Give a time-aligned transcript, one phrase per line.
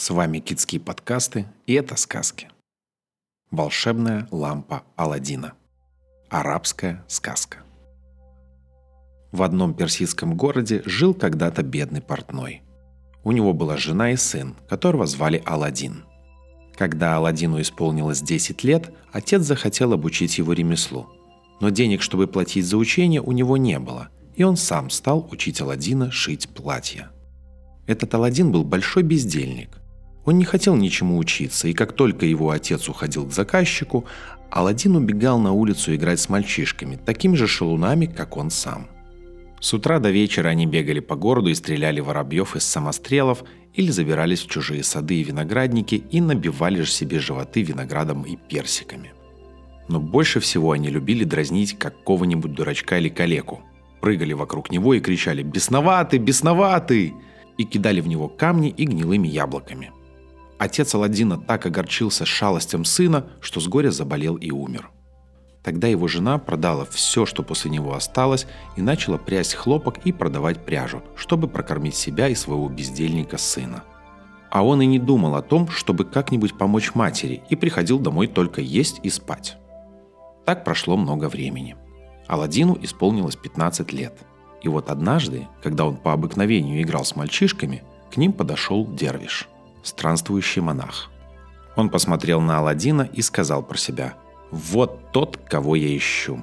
[0.00, 2.48] С вами Китские подкасты, и это сказки.
[3.50, 5.54] Волшебная лампа Аладдина.
[6.28, 7.64] Арабская сказка.
[9.32, 12.62] В одном персидском городе жил когда-то бедный портной.
[13.24, 16.04] У него была жена и сын, которого звали Аладдин.
[16.76, 21.08] Когда Аладдину исполнилось 10 лет, отец захотел обучить его ремеслу.
[21.60, 25.60] Но денег, чтобы платить за учение, у него не было, и он сам стал учить
[25.60, 27.10] Аладдина шить платья.
[27.88, 29.70] Этот Аладдин был большой бездельник–
[30.28, 34.04] он не хотел ничему учиться, и как только его отец уходил к заказчику,
[34.50, 38.88] Аладдин убегал на улицу играть с мальчишками, такими же шалунами, как он сам.
[39.60, 44.42] С утра до вечера они бегали по городу и стреляли воробьев из самострелов или забирались
[44.42, 49.12] в чужие сады и виноградники и набивали же себе животы виноградом и персиками.
[49.88, 53.62] Но больше всего они любили дразнить какого-нибудь дурачка или калеку.
[54.02, 56.18] Прыгали вокруг него и кричали «Бесноватый!
[56.18, 57.14] Бесноватый!»
[57.56, 59.90] и кидали в него камни и гнилыми яблоками–
[60.58, 64.90] Отец Аладдина так огорчился шалостям сына, что с горя заболел и умер.
[65.62, 68.46] Тогда его жена продала все, что после него осталось,
[68.76, 73.84] и начала прясть хлопок и продавать пряжу, чтобы прокормить себя и своего бездельника сына.
[74.50, 78.60] А он и не думал о том, чтобы как-нибудь помочь матери, и приходил домой только
[78.60, 79.58] есть и спать.
[80.44, 81.76] Так прошло много времени.
[82.26, 84.14] Аладдину исполнилось 15 лет.
[84.62, 89.48] И вот однажды, когда он по обыкновению играл с мальчишками, к ним подошел дервиш–
[89.88, 91.10] странствующий монах.
[91.76, 94.14] Он посмотрел на Аладдина и сказал про себя
[94.50, 96.42] «Вот тот, кого я ищу».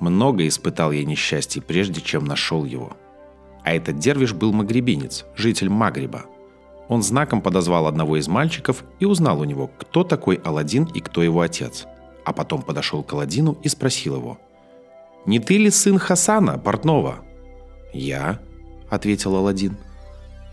[0.00, 2.96] Много испытал я несчастье, прежде чем нашел его.
[3.62, 6.26] А этот дервиш был магребинец, житель Магриба.
[6.88, 11.22] Он знаком подозвал одного из мальчиков и узнал у него, кто такой Аладдин и кто
[11.22, 11.86] его отец.
[12.26, 14.38] А потом подошел к Аладдину и спросил его
[15.24, 17.16] «Не ты ли сын Хасана, портного?»
[17.94, 18.40] «Я»,—
[18.90, 19.78] ответил Аладдин.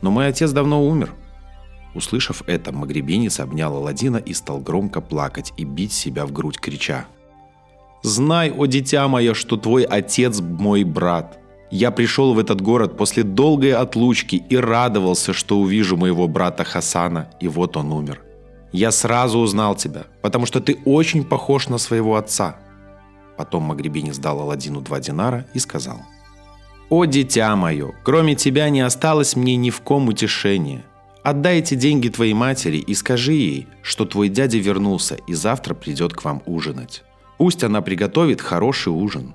[0.02, 1.12] «Но мой отец давно умер.
[1.94, 7.06] Услышав это, магребинец обнял Аладдина и стал громко плакать и бить себя в грудь, крича.
[8.04, 11.38] «Знай, о дитя мое, что твой отец мой брат.
[11.70, 17.30] Я пришел в этот город после долгой отлучки и радовался, что увижу моего брата Хасана,
[17.40, 18.22] и вот он умер.
[18.72, 22.56] Я сразу узнал тебя, потому что ты очень похож на своего отца».
[23.38, 26.02] Потом Магребинец дал Аладдину два динара и сказал.
[26.90, 30.84] «О, дитя мое, кроме тебя не осталось мне ни в ком утешения.
[31.24, 36.14] Отдай эти деньги твоей матери и скажи ей, что твой дядя вернулся и завтра придет
[36.14, 37.04] к вам ужинать.
[37.38, 39.34] Пусть она приготовит хороший ужин».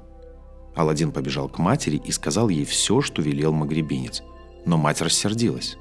[0.75, 4.23] Аладдин побежал к матери и сказал ей все, что велел магребинец.
[4.67, 5.77] Но мать рассердилась.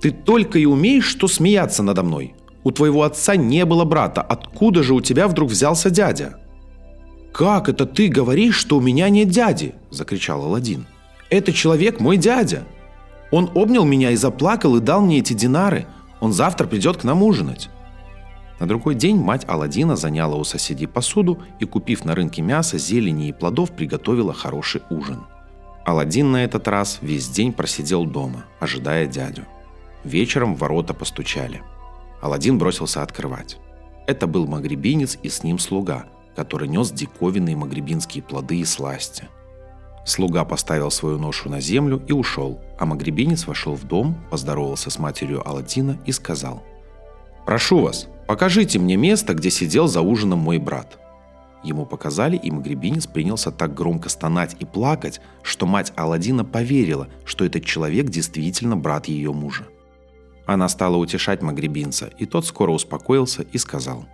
[0.00, 2.34] «Ты только и умеешь, что смеяться надо мной.
[2.62, 4.20] У твоего отца не было брата.
[4.22, 6.38] Откуда же у тебя вдруг взялся дядя?»
[7.32, 10.86] «Как это ты говоришь, что у меня нет дяди?»– закричал Аладдин.
[11.30, 12.64] «Это человек мой дядя.
[13.34, 15.88] Он обнял меня и заплакал, и дал мне эти динары.
[16.20, 17.68] Он завтра придет к нам ужинать».
[18.60, 23.26] На другой день мать Аладдина заняла у соседей посуду и, купив на рынке мясо, зелени
[23.26, 25.24] и плодов, приготовила хороший ужин.
[25.84, 29.42] Аладдин на этот раз весь день просидел дома, ожидая дядю.
[30.04, 31.60] Вечером в ворота постучали.
[32.22, 33.58] Аладдин бросился открывать.
[34.06, 36.04] Это был магребинец и с ним слуга,
[36.36, 39.28] который нес диковинные магребинские плоды и сласти–
[40.04, 44.98] Слуга поставил свою ношу на землю и ушел, а магребинец вошел в дом, поздоровался с
[44.98, 46.62] матерью Аладдина и сказал
[47.46, 50.98] «Прошу вас, покажите мне место, где сидел за ужином мой брат».
[51.62, 57.46] Ему показали, и магребинец принялся так громко стонать и плакать, что мать Аладдина поверила, что
[57.46, 59.64] этот человек действительно брат ее мужа.
[60.44, 64.04] Она стала утешать магребинца, и тот скоро успокоился и сказал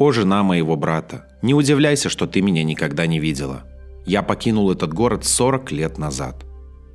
[0.00, 3.62] «О, жена моего брата, не удивляйся, что ты меня никогда не видела.
[4.08, 6.46] Я покинул этот город 40 лет назад.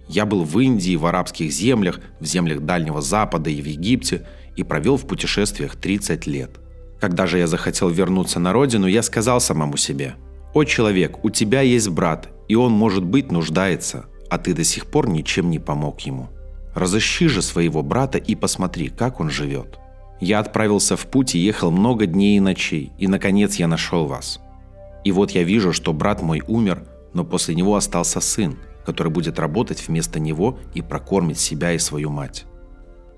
[0.08, 4.26] Я был в Индии, в арабских землях, в землях Дальнего Запада и в Египте
[4.56, 6.60] и провел в путешествиях 30 лет.
[7.00, 10.16] Когда же я захотел вернуться на родину, я сказал самому себе,
[10.56, 14.88] «О человек, у тебя есть брат, и он, может быть, нуждается, а ты до сих
[14.88, 16.30] пор ничем не помог ему.
[16.74, 19.78] Разыщи же своего брата и посмотри, как он живет».
[20.20, 24.40] Я отправился в путь и ехал много дней и ночей, и, наконец, я нашел вас.
[25.04, 29.40] И вот я вижу, что брат мой умер, но после него остался сын, который будет
[29.40, 32.46] работать вместо него и прокормить себя и свою мать.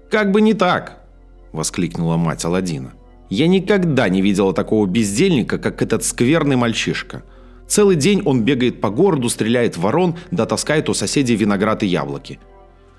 [0.10, 1.02] «Как бы не так!»–
[1.52, 2.94] воскликнула мать Аладдина.
[3.30, 7.24] «Я никогда не видела такого бездельника, как этот скверный мальчишка.
[7.68, 11.88] Целый день он бегает по городу, стреляет в ворон, да таскает у соседей виноград и
[11.88, 12.40] яблоки.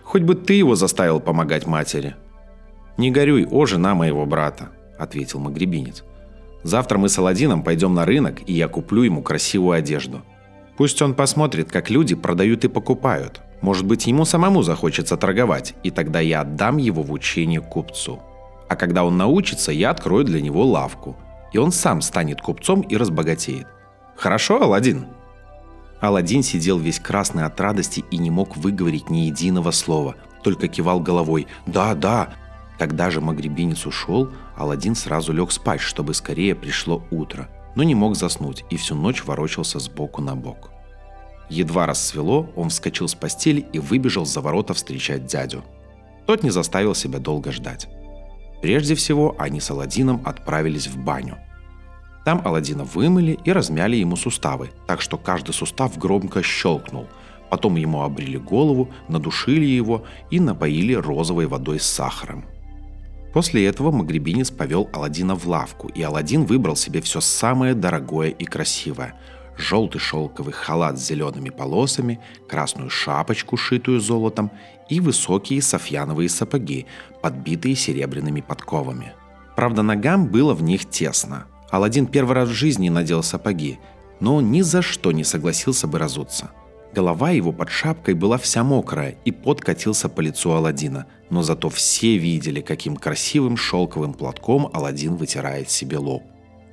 [0.02, 2.16] Хоть бы ты его заставил помогать матери».
[2.96, 6.02] «Не горюй, о жена моего брата»,– ответил магребинец.
[6.64, 10.22] «Завтра мы с Аладдином пойдем на рынок, и я куплю ему красивую одежду».
[10.76, 13.40] Пусть он посмотрит, как люди продают и покупают.
[13.62, 18.20] Может быть, ему самому захочется торговать, и тогда я отдам его в учение купцу.
[18.68, 21.16] А когда он научится, я открою для него лавку,
[21.52, 23.66] и он сам станет купцом и разбогатеет.
[24.16, 25.06] Хорошо, Аладдин?»
[26.00, 31.00] Аладдин сидел весь красный от радости и не мог выговорить ни единого слова, только кивал
[31.00, 32.28] головой «Да, да».
[32.78, 38.16] Когда же магребинец ушел, Аладдин сразу лег спать, чтобы скорее пришло утро, но не мог
[38.16, 40.70] заснуть и всю ночь ворочался с боку на бок.
[41.48, 45.62] Едва рассвело, он вскочил с постели и выбежал за ворота встречать дядю.
[46.26, 47.86] Тот не заставил себя долго ждать.
[48.60, 51.38] Прежде всего, они с Аладдином отправились в баню–
[52.26, 57.06] там Аладдина вымыли и размяли ему суставы, так что каждый сустав громко щелкнул.
[57.50, 62.44] Потом ему обрили голову, надушили его и напоили розовой водой с сахаром.
[63.36, 68.46] После этого магребинец повел Аладдина в лавку, и Аладдин выбрал себе все самое дорогое и
[68.46, 69.12] красивое.
[69.58, 72.18] Желтый шелковый халат с зелеными полосами,
[72.48, 74.50] красную шапочку, шитую золотом,
[74.88, 76.86] и высокие софьяновые сапоги,
[77.20, 79.12] подбитые серебряными подковами.
[79.54, 83.78] Правда, ногам было в них тесно– Аладдин первый раз в жизни надел сапоги,
[84.18, 86.52] но ни за что не согласился бы разуться.
[86.96, 91.68] Голова его под шапкой была вся мокрая, и пот катился по лицу Аладдина, но зато
[91.68, 96.22] все видели, каким красивым шелковым платком Аладдин вытирает себе лоб.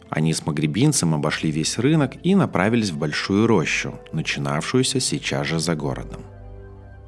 [0.09, 5.75] Они с магребинцем обошли весь рынок и направились в большую рощу, начинавшуюся сейчас же за
[5.75, 6.21] городом.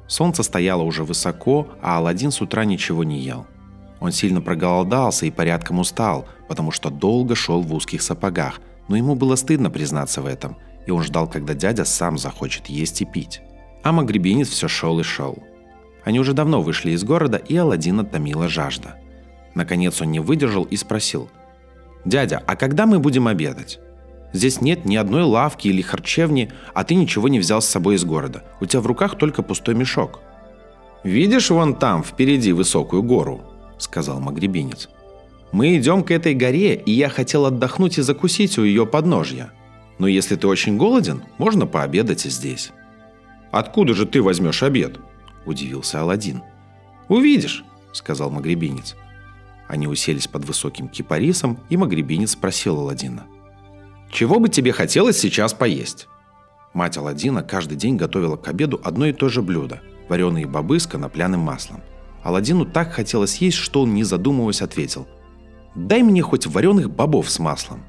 [0.06, 3.46] Солнце стояло уже высоко, а Аладдин с утра ничего не ел–
[4.00, 9.14] он сильно проголодался и порядком устал, потому что долго шел в узких сапогах, но ему
[9.14, 10.56] было стыдно признаться в этом,
[10.86, 13.42] и он ждал, когда дядя сам захочет есть и пить.
[13.82, 15.38] А магребинец все шел и шел.
[16.04, 18.96] Они уже давно вышли из города, и Аладдина томила жажда.
[19.54, 21.28] Наконец он не выдержал и спросил.
[22.04, 23.80] «Дядя, а когда мы будем обедать?
[24.32, 28.04] Здесь нет ни одной лавки или харчевни, а ты ничего не взял с собой из
[28.04, 28.44] города.
[28.60, 30.20] У тебя в руках только пустой мешок».
[31.02, 33.42] «Видишь вон там, впереди высокую гору?»—
[33.78, 34.88] сказал магребинец.
[35.52, 39.52] «Мы идем к этой горе, и я хотел отдохнуть и закусить у ее подножья.
[39.98, 42.72] Но если ты очень голоден, можно пообедать и здесь».
[43.50, 44.98] «Откуда же ты возьмешь обед?»–
[45.46, 46.42] удивился Аладдин.
[47.08, 48.96] «Увидишь»,– сказал магребинец.
[49.68, 53.24] Они уселись под высоким кипарисом, и магребинец спросил Аладдина.
[54.10, 56.08] «Чего бы тебе хотелось сейчас поесть?»
[56.74, 60.86] Мать Аладдина каждый день готовила к обеду одно и то же блюдо– вареные бобы с
[60.86, 61.80] конопляным маслом–
[62.26, 65.06] Аладдину так хотелось есть, что он, не задумываясь, ответил.
[65.76, 67.84] «Дай мне хоть вареных бобов с маслом».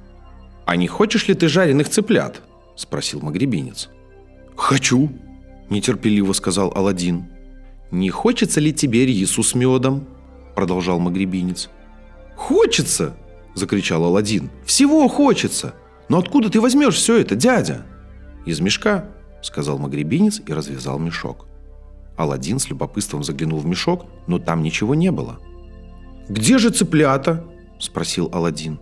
[0.67, 2.41] «А не хочешь ли ты жареных цыплят?»–
[2.75, 3.89] спросил магребинец.
[4.57, 5.09] «Хочу»,–
[5.69, 7.27] нетерпеливо сказал Аладдин.
[7.89, 10.05] «Не хочется ли тебе рису с медом?»–
[10.55, 11.69] продолжал магребинец.
[12.35, 13.15] «Хочется!»–
[13.55, 14.49] закричал Аладдин.
[14.65, 15.73] «Всего хочется!
[16.09, 17.85] Но откуда ты возьмешь все это, дядя?»
[18.45, 19.05] «Из мешка»,–
[19.41, 21.47] сказал магребинец и развязал мешок.
[22.17, 25.39] Аладдин с любопытством заглянул в мешок, но там ничего не было.
[26.27, 27.45] «Где же цыплята?»–
[27.79, 28.81] спросил Аладдин.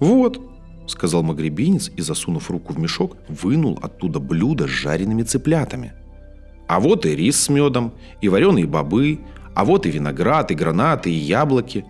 [0.00, 0.40] «Вот»,–
[0.86, 5.92] сказал магребинец и, засунув руку в мешок, вынул оттуда блюдо с жареными цыплятами.
[6.68, 9.20] «А вот и рис с медом, и вареные бобы,
[9.54, 11.84] а вот и виноград, и гранаты, и яблоки».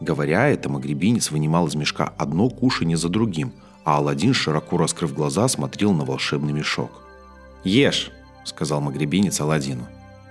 [0.00, 3.52] Говоря это, магребинец вынимал из мешка одно кушанье за другим,
[3.84, 6.90] а Аладдин, широко раскрыв глаза, смотрел на волшебный мешок.
[7.64, 8.10] «Ешь»,–
[8.44, 9.86] сказал магребинец Аладдину.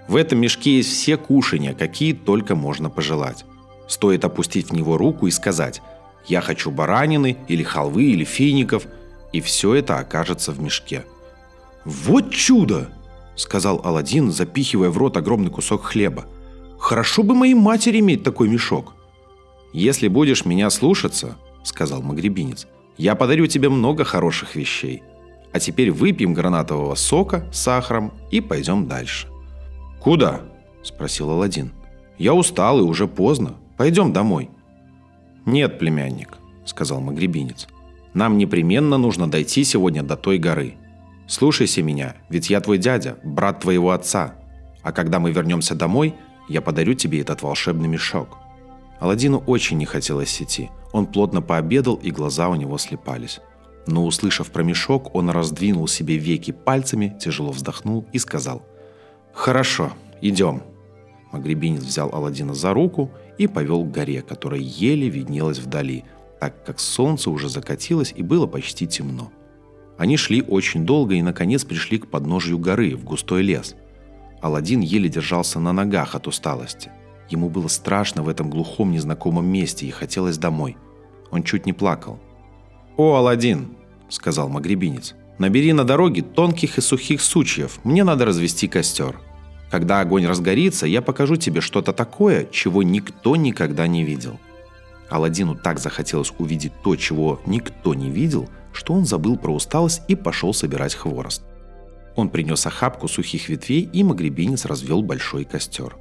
[0.07, 3.45] В этом мешке есть все кушания, какие только можно пожелать.
[3.88, 5.82] Стоит опустить в него руку и сказать
[6.28, 8.88] «Я хочу баранины, или халвы, или фиников»,
[9.34, 11.06] и все это окажется в мешке.
[11.86, 12.90] «Вот чудо!»–
[13.36, 16.25] сказал Аладдин, запихивая в рот огромный кусок хлеба.
[16.78, 18.94] «Хорошо бы моей матери иметь такой мешок!»
[19.74, 25.01] «Если будешь меня слушаться,– сказал магребинец,– я подарю тебе много хороших вещей.
[25.54, 29.28] А теперь выпьем гранатового сока с сахаром и пойдем дальше».
[30.01, 30.42] «Куда?»–
[30.84, 31.72] спросил Аладдин.
[32.18, 33.56] «Я устал и уже поздно.
[33.78, 34.50] Пойдем домой».
[35.45, 37.67] «Нет, племянник»,– сказал магребинец.
[38.13, 40.75] «Нам непременно нужно дойти сегодня до той горы.
[41.27, 44.36] Слушайся меня, ведь я твой дядя, брат твоего отца.
[44.83, 46.15] А когда мы вернемся домой,
[46.50, 48.38] я подарю тебе этот волшебный мешок».
[49.00, 50.69] Аладдину очень не хотелось идти.
[50.91, 53.39] Он плотно пообедал, и глаза у него слепались.
[53.88, 58.63] Но, услышав про мешок, он раздвинул себе веки пальцами, тяжело вздохнул и сказал–
[59.33, 60.62] «Хорошо, идем».
[61.31, 63.12] Магребинец взял Аладдина за руку
[63.43, 66.05] и повел к горе, которая еле виднелась вдали,
[66.39, 69.31] так как солнце уже закатилось и было почти темно.
[69.98, 73.75] Они шли очень долго и, наконец, пришли к подножию горы, в густой лес.
[74.41, 76.91] Аладдин еле держался на ногах от усталости.
[77.29, 80.77] Ему было страшно в этом глухом незнакомом месте и хотелось домой.
[81.29, 82.19] Он чуть не плакал.
[82.98, 83.75] «О, Аладдин!»–
[84.10, 85.15] сказал магребинец.
[85.41, 87.79] Набери на дороге тонких и сухих сучьев.
[87.83, 89.19] Мне надо развести костер.
[89.72, 94.38] Когда огонь разгорится, я покажу тебе что-то такое, чего никто никогда не видел».
[95.10, 100.16] Аладдину так захотелось увидеть то, чего никто не видел, что он забыл про усталость и
[100.16, 101.44] пошел собирать хворост.
[102.16, 105.96] Он принес охапку сухих ветвей, и магребинец развел большой костер.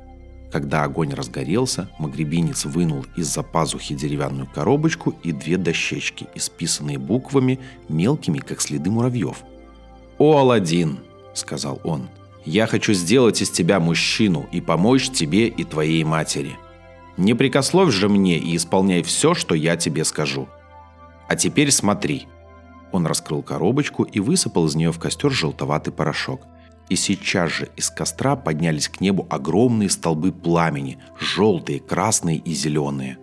[0.52, 8.38] Когда огонь разгорелся, магребинец вынул из-за пазухи деревянную коробочку и две дощечки, исписанные буквами, мелкими,
[8.38, 9.44] как следы муравьев.
[10.18, 10.98] «О, Аладдин!»—
[11.34, 12.08] сказал он.
[12.44, 16.56] «Я хочу сделать из тебя мужчину и помочь тебе и твоей матери.
[17.16, 20.48] Не прикословь же мне и исполняй все, что я тебе скажу.
[21.28, 22.26] А теперь смотри».
[22.92, 26.42] Он раскрыл коробочку и высыпал из нее в костер желтоватый порошок–
[26.90, 33.16] и сейчас же из костра поднялись к небу огромные столбы пламени, желтые, красные и зеленые.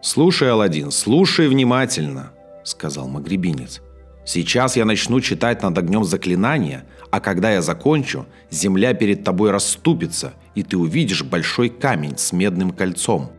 [0.00, 2.32] «Слушай, Аладдин, слушай внимательно»,—
[2.64, 3.82] сказал магребинец.
[4.24, 6.84] «Сейчас я начну читать над огнем заклинания,
[7.14, 12.72] а когда я закончу, земля перед тобой расступится, и ты увидишь большой камень с медным
[12.72, 13.30] кольцом.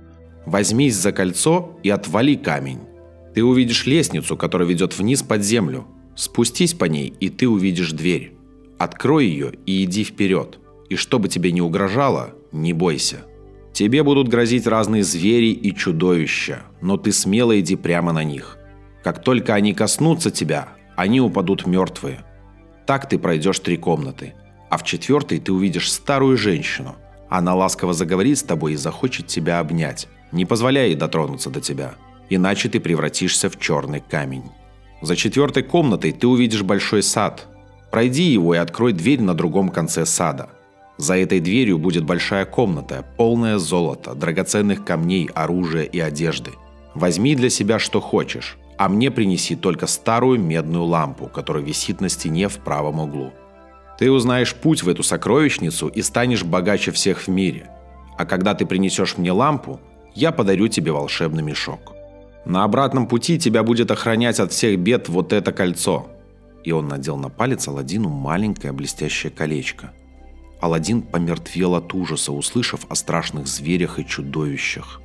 [0.46, 2.79] Возьмись за кольцо и отвали камень.
[3.34, 5.88] Ты увидишь лестницу, которая ведет вниз под землю.
[6.15, 8.38] Спустись по ней, и ты увидишь дверь.
[8.77, 10.58] Открой ее и иди вперед.
[10.88, 13.25] И что бы тебе ни угрожало, не бойся.
[13.74, 18.58] Тебе будут грозить разные звери и чудовища, но ты смело иди прямо на них.
[19.03, 22.25] Как только они коснутся тебя, они упадут мертвые.
[22.86, 24.34] Так ты пройдешь три комнаты,
[24.70, 26.96] а в четвертой ты увидишь старую женщину.
[27.30, 30.08] Она ласково заговорит с тобой и захочет тебя обнять.
[30.32, 31.96] Не позволяй ей дотронуться до тебя,
[32.30, 34.51] иначе ты превратишься в черный камень.
[35.01, 37.48] За четвертой комнатой ты увидишь большой сад–
[37.96, 40.50] Пройди его и открой дверь на другом конце сада.
[40.98, 46.51] За этой дверью будет большая комната, полная золота, драгоценных камней, оружия и одежды.
[46.95, 52.09] Возьми для себя что хочешь, а мне принеси только старую медную лампу, которая висит на
[52.09, 53.33] стене в правом углу.
[53.99, 57.69] Ты узнаешь путь в эту сокровищницу и станешь богаче всех в мире.
[58.17, 59.79] А когда ты принесешь мне лампу,
[60.13, 61.93] я подарю тебе волшебный мешок.
[62.45, 66.07] На обратном пути тебя будет охранять от всех бед вот это кольцо–
[66.65, 69.93] и он надел на палец Аладдину маленькое блестящее колечко.
[70.59, 74.99] Аладдин помертвел от ужаса, услышав о страшных зверях и чудовищах.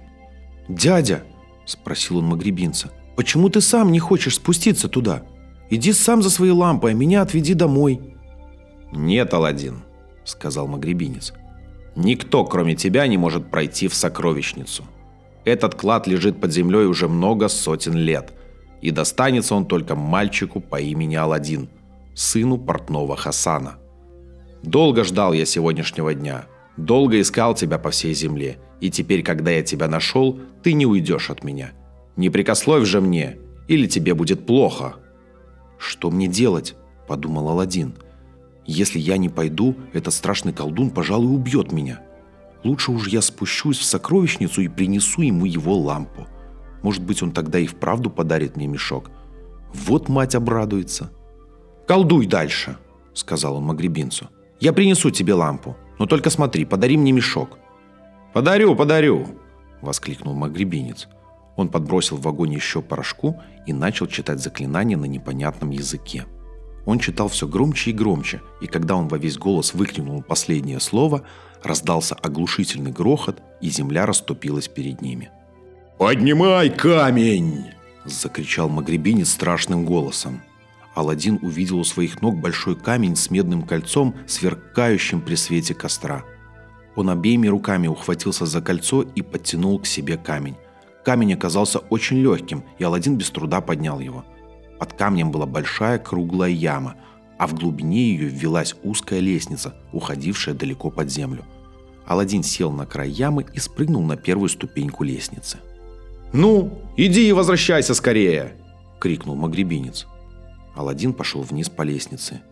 [0.69, 1.23] «Дядя!»–
[1.65, 2.91] спросил он магребинца.
[3.17, 5.23] «Почему ты сам не хочешь спуститься туда?
[5.69, 8.01] Иди сам за своей лампой, а меня отведи домой».
[8.93, 9.83] «Нет, Аладдин»,–
[10.25, 11.33] сказал магребинец.
[11.97, 14.85] «Никто, кроме тебя, не может пройти в сокровищницу.
[15.45, 18.33] Этот клад лежит под землей уже много сотен лет–
[18.81, 21.69] и достанется он только мальчику по имени Аладдин,
[22.15, 23.75] сыну портного Хасана.
[24.63, 26.47] Долго ждал я сегодняшнего дня,
[26.85, 31.31] долго искал тебя по всей земле, и теперь, когда я тебя нашел, ты не уйдешь
[31.31, 31.73] от меня.
[32.17, 34.97] Не прикословь же мне, или тебе будет плохо».
[35.79, 36.75] «Что мне делать?»–
[37.09, 37.95] подумал Аладдин.
[38.67, 42.01] «Если я не пойду, этот страшный колдун, пожалуй, убьет меня.
[42.65, 46.27] Лучше уж я спущусь в сокровищницу и принесу ему его лампу».
[46.83, 49.11] Может быть, он тогда и вправду подарит мне мешок.
[49.73, 51.11] Вот мать обрадуется.
[51.87, 52.77] «Колдуй дальше»,—
[53.15, 54.29] сказал он Магребинцу.
[54.61, 57.59] «Я принесу тебе лампу, но только смотри, подари мне мешок».
[58.33, 59.27] «Подарю, подарю»,—
[59.81, 61.09] воскликнул Магребинец.
[61.57, 66.27] Он подбросил в огонь еще порошку и начал читать заклинание на непонятном языке.
[66.87, 71.23] Он читал все громче и громче, и когда он во весь голос выкрикнул последнее слово,
[71.63, 75.31] раздался оглушительный грохот, и земля расступилась перед ними.
[75.99, 77.67] «Поднимай камень!»–
[78.05, 80.41] закричал Магребинец страшным голосом.
[80.95, 86.25] Аладдин увидел у своих ног большой камень с медным кольцом, сверкающим при свете костра.
[86.97, 90.57] Он обеими руками ухватился за кольцо и подтянул к себе камень.
[91.05, 94.25] Камень оказался очень легким, и Аладдин без труда поднял его.
[94.79, 96.97] Под камнем была большая круглая яма,
[97.39, 101.45] а в глубине ее ввелась узкая лестница, уходившая далеко под землю.
[102.07, 105.59] Аладдин сел на край ямы и спрыгнул на первую ступеньку лестницы.
[106.33, 108.57] «Ну, иди и возвращайся скорее!»–
[109.01, 110.07] крикнул магребинец.
[110.75, 112.43] Аладдин пошел вниз по лестнице.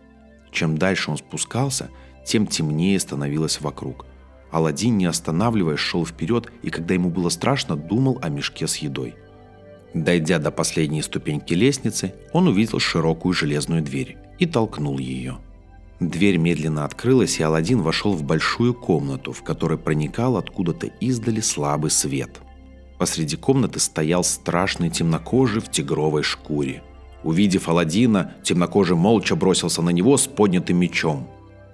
[0.51, 1.89] Чем дальше он спускался,
[2.25, 4.05] тем темнее становилось вокруг.
[4.51, 9.15] Аладдин, не останавливаясь, шел вперед и, когда ему было страшно, думал о мешке с едой.
[9.93, 15.37] Дойдя до последней ступеньки лестницы, он увидел широкую железную дверь и толкнул ее.
[15.99, 21.91] Дверь медленно открылась, и Аладдин вошел в большую комнату, в которой проникал откуда-то издали слабый
[21.91, 22.39] свет–
[22.99, 26.83] Посреди комнаты стоял страшный темнокожий в тигровой шкуре.
[27.23, 31.27] Увидев Аладдина, темнокожий молча бросился на него с поднятым мечом.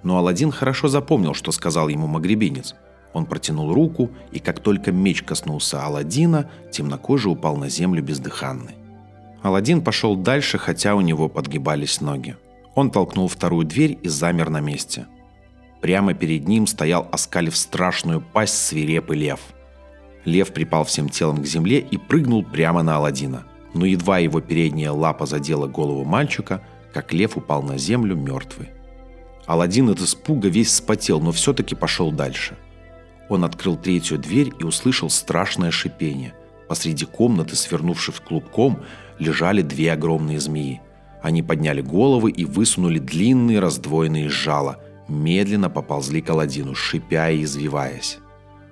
[0.03, 2.75] Но Аладдин хорошо запомнил, что сказал ему магребинец.
[3.13, 8.75] Он протянул руку, и как только меч коснулся Аладдина, темнокожий упал на землю бездыханный.
[9.41, 12.35] Аладдин пошел дальше, хотя у него подгибались ноги.
[12.73, 15.05] Он толкнул вторую дверь и замер на месте.
[15.81, 19.39] Прямо перед ним стоял, оскалив страшную пасть, свирепый лев.
[20.25, 23.45] Лев припал всем телом к земле и прыгнул прямо на Аладдина.
[23.75, 26.61] Но едва его передняя лапа задела голову мальчика,
[26.93, 28.69] как лев упал на землю мертвый.
[29.45, 32.57] Аладдин от испуга весь вспотел, но все-таки пошел дальше.
[33.29, 36.33] Он открыл третью дверь и услышал страшное шипение.
[36.69, 38.79] Посреди комнаты, свернувшись клубком,
[39.19, 40.81] лежали две огромные змеи.
[41.21, 44.79] Они подняли головы и высунули длинные раздвоенные жала,
[45.09, 48.19] медленно поползли к Аладдину, шипя и извиваясь.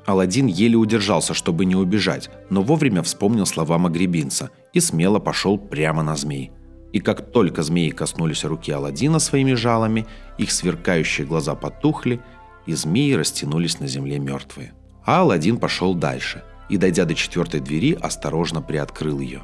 [0.05, 6.03] Аладдин еле удержался, чтобы не убежать, но вовремя вспомнил слова магребинца и смело пошел прямо
[6.03, 6.51] на змей.
[6.91, 10.05] И как только змеи коснулись руки Аладдина своими жалами,
[10.37, 12.19] их сверкающие глаза потухли,
[12.65, 14.73] и змеи растянулись на земле мертвые.
[15.05, 19.41] А Аладдин пошел дальше и, дойдя до четвертой двери, осторожно приоткрыл ее.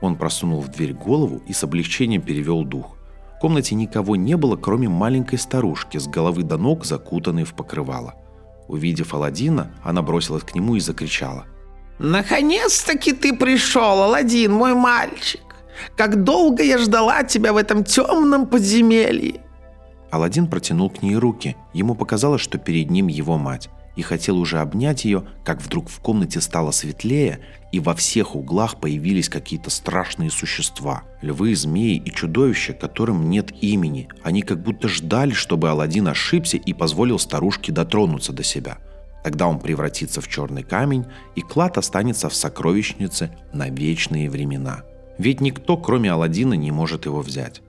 [0.00, 2.96] Он просунул в дверь голову и с облегчением перевел дух.
[3.36, 8.14] В комнате никого не было, кроме маленькой старушки, с головы до ног закутанной в покрывало.
[8.68, 11.46] Увидев Аладдина, она бросилась к нему и закричала.
[11.98, 15.40] «Наконец-таки ты пришел, Аладдин, мой мальчик!
[15.96, 19.42] Как долго я ждала тебя в этом темном подземелье!»
[20.10, 21.56] Аладдин протянул к ней руки.
[21.72, 23.70] Ему показалось, что перед ним его мать.
[23.96, 27.40] И хотел уже обнять ее, как вдруг в комнате стало светлее,
[27.72, 31.02] и во всех углах появились какие-то страшные существа.
[31.20, 34.08] Львы, змеи и чудовища, которым нет имени.
[34.22, 38.78] Они как будто ждали, чтобы Аладдин ошибся и позволил старушке дотронуться до себя.
[39.22, 41.06] Тогда он превратится в черный камень,
[41.36, 44.82] и клад останется в сокровищнице на вечные времена.
[45.18, 47.62] Ведь никто, кроме Аладдина, не может его взять.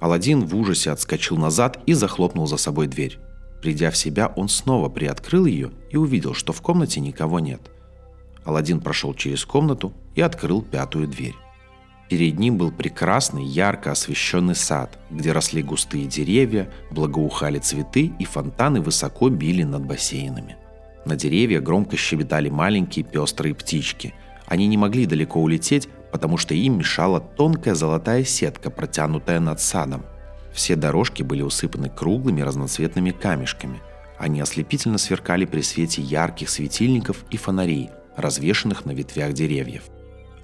[0.00, 3.18] Аладдин в ужасе отскочил назад и захлопнул за собой дверь.
[3.64, 7.62] Придя в себя, он снова приоткрыл ее и увидел, что в комнате никого нет.
[8.44, 11.34] Аладдин прошел через комнату и открыл пятую дверь.
[12.10, 18.82] Перед ним был прекрасный, ярко освещенный сад, где росли густые деревья, благоухали цветы и фонтаны
[18.82, 20.58] высоко били над бассейнами.
[21.06, 24.12] На деревьях громко щебетали маленькие пестрые птички.
[24.44, 30.04] Они не могли далеко улететь, потому что им мешала тонкая золотая сетка, протянутая над садом.
[30.54, 33.82] Все дорожки были усыпаны круглыми разноцветными камешками.
[34.18, 39.82] Они ослепительно сверкали при свете ярких светильников и фонарей, развешанных на ветвях деревьев.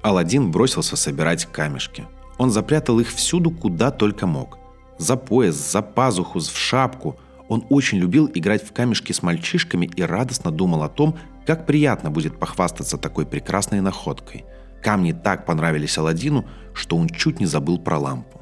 [0.03, 2.07] Аладдин бросился собирать камешки.
[2.37, 4.59] Он запрятал их всюду, куда только мог.
[4.99, 7.19] За пояс, за пазуху, в шапку.
[7.49, 12.11] Он очень любил играть в камешки с мальчишками и радостно думал о том, как приятно
[12.11, 14.45] будет похвастаться такой прекрасной находкой–
[14.83, 18.40] Камни так понравились Аладдину, что он чуть не забыл про лампу.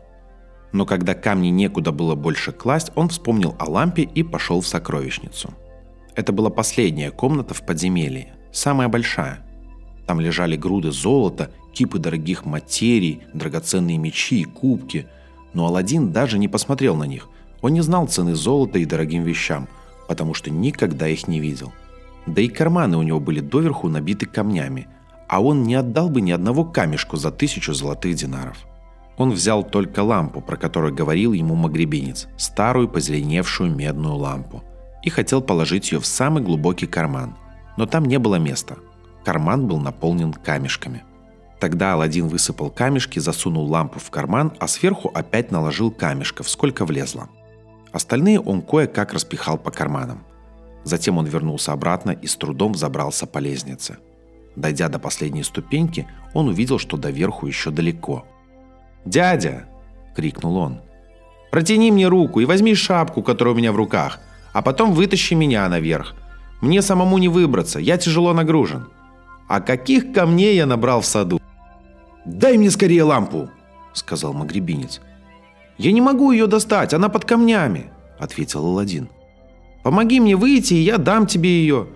[0.72, 5.50] Но когда камни некуда было больше класть, он вспомнил о лампе и пошел в сокровищницу.
[6.14, 9.46] Это была последняя комната в подземелье, самая большая.
[10.06, 15.06] Там лежали груды золота, кипы дорогих материй, драгоценные мечи и кубки.
[15.54, 17.28] Но Аладдин даже не посмотрел на них.
[17.62, 19.68] Он не знал цены золота и дорогим вещам,
[20.06, 21.72] потому что никогда их не видел.
[22.26, 24.86] Да и карманы у него были доверху набиты камнями–
[25.28, 28.56] а он не отдал бы ни одного камешку за тысячу золотых динаров.
[29.18, 34.62] Он взял только лампу, про которую говорил ему магребинец, старую позеленевшую медную лампу,
[35.02, 37.36] и хотел положить ее в самый глубокий карман,
[37.76, 38.76] но там не было места.
[39.24, 41.02] Карман был наполнен камешками.
[41.60, 47.28] Тогда Аладдин высыпал камешки, засунул лампу в карман, а сверху опять наложил камешков, сколько влезло.
[47.92, 50.24] Остальные он кое-как распихал по карманам.
[50.84, 53.98] Затем он вернулся обратно и с трудом взобрался по лестнице–
[54.58, 58.26] Дойдя до последней ступеньки, он увидел, что до верху еще далеко.
[59.04, 59.64] «Дядя!»–
[60.16, 60.80] крикнул он.
[61.50, 64.20] «Протяни мне руку и возьми шапку, которая у меня в руках,
[64.52, 66.14] а потом вытащи меня наверх.
[66.60, 68.88] Мне самому не выбраться, я тяжело нагружен.
[69.48, 71.40] А каких камней я набрал в саду?»
[72.24, 73.48] «Дай мне скорее лампу!»–
[73.94, 75.00] сказал магребинец.
[75.78, 79.08] «Я не могу ее достать, она под камнями!»– ответил Аладдин.
[79.84, 81.86] «Помоги мне выйти, и я дам тебе ее!»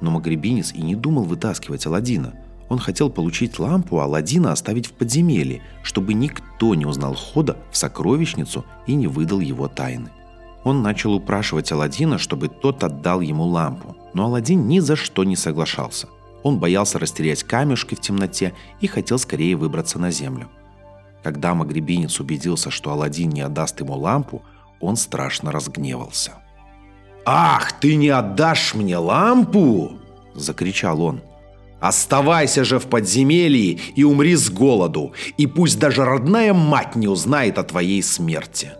[0.00, 2.32] Но Магребинец и не думал вытаскивать Аладдина.
[2.70, 7.76] Он хотел получить лампу, а Аладдина оставить в подземелье, чтобы никто не узнал хода в
[7.76, 10.10] сокровищницу и не выдал его тайны.
[10.62, 15.34] Он начал упрашивать Аладдина, чтобы тот отдал ему лампу, но Аладдин ни за что не
[15.34, 16.08] соглашался.
[16.44, 20.48] Он боялся растерять камешки в темноте и хотел скорее выбраться на землю.
[21.24, 24.42] Когда Магребинец убедился, что Аладдин не отдаст ему лампу,
[24.78, 26.34] он страшно разгневался.
[27.26, 29.98] «Ах, ты не отдашь мне лампу!»–
[30.34, 31.20] закричал он.
[31.80, 37.58] «Оставайся же в подземелье и умри с голоду, и пусть даже родная мать не узнает
[37.58, 38.72] о твоей смерти!»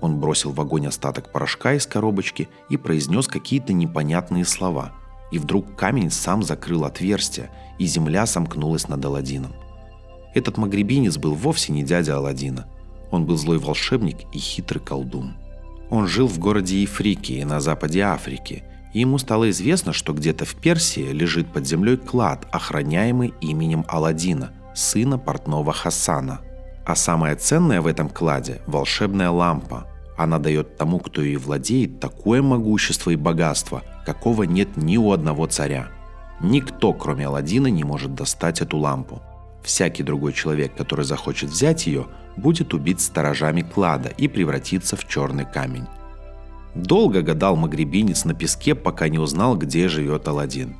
[0.00, 4.92] Он бросил в огонь остаток порошка из коробочки и произнес какие-то непонятные слова.
[5.32, 9.52] И вдруг камень сам закрыл отверстие, и земля сомкнулась над Аладдином.
[10.34, 12.66] Этот магребинец был вовсе не дядя Аладдина.
[13.10, 15.34] Он был злой волшебник и хитрый колдун.
[15.90, 21.12] Он жил в городе Ефрикии на западе Африки, ему стало известно, что где-то в Персии
[21.12, 26.40] лежит под землей клад, охраняемый именем Аладдина, сына портного Хасана.
[26.86, 29.86] А самое ценное в этом кладе– волшебная лампа.
[30.16, 35.46] Она дает тому, кто ее владеет, такое могущество и богатство, какого нет ни у одного
[35.46, 35.88] царя.
[36.40, 39.20] Никто, кроме Аладдина, не может достать эту лампу.
[39.62, 45.44] Всякий другой человек, который захочет взять ее, будет убит сторожами клада и превратиться в черный
[45.44, 45.86] камень.
[46.74, 50.76] Долго гадал магребинец на песке, пока не узнал, где живет Аладдин.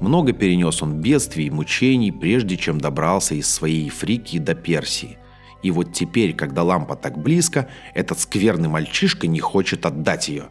[0.00, 5.18] Много перенес он бедствий и мучений, прежде чем добрался из своей Фрикии до Персии.
[5.62, 10.44] И вот теперь, когда лампа так близко, этот скверный мальчишка не хочет отдать ее.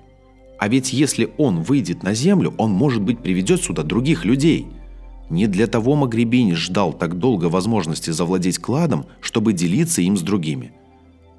[0.57, 4.67] А ведь если он выйдет на землю, он, может быть, приведет сюда других людей–
[5.31, 10.73] не для того Магребинец ждал так долго возможности завладеть кладом, чтобы делиться им с другими.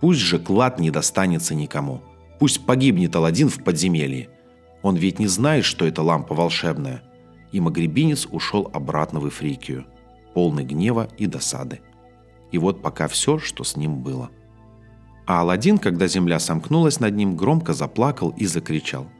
[0.01, 2.01] Пусть же клад не достанется никому.
[2.43, 4.29] Пусть погибнет Аладдин в подземелье.
[4.83, 7.01] Он ведь не знает, что это лампа волшебная.
[7.53, 9.85] И Магребинец ушел обратно в Эфрикию,
[10.35, 11.83] полный гнева и досады.
[12.51, 14.29] И вот пока все, что с ним было.
[15.25, 19.07] А Аладдин, когда земля сомкнулась над ним, громко заплакал и закричал–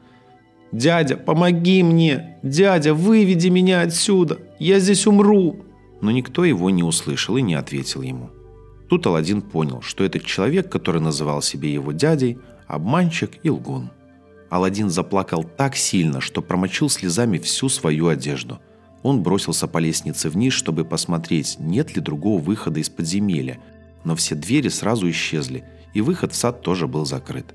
[0.73, 2.39] «Дядя, помоги мне!
[2.43, 4.39] Дядя, выведи меня отсюда!
[4.59, 5.63] Я здесь умру!»
[6.01, 8.31] Но никто его не услышал и не ответил ему.
[8.89, 13.91] Тут Аладдин понял, что этот человек, который называл себе его дядей, обманщик и лгун.
[14.49, 18.59] Аладдин заплакал так сильно, что промочил слезами всю свою одежду.
[19.01, 23.59] Он бросился по лестнице вниз, чтобы посмотреть, нет ли другого выхода из подземелья,
[24.03, 27.53] но все двери сразу исчезли, и выход в сад тоже был закрыт.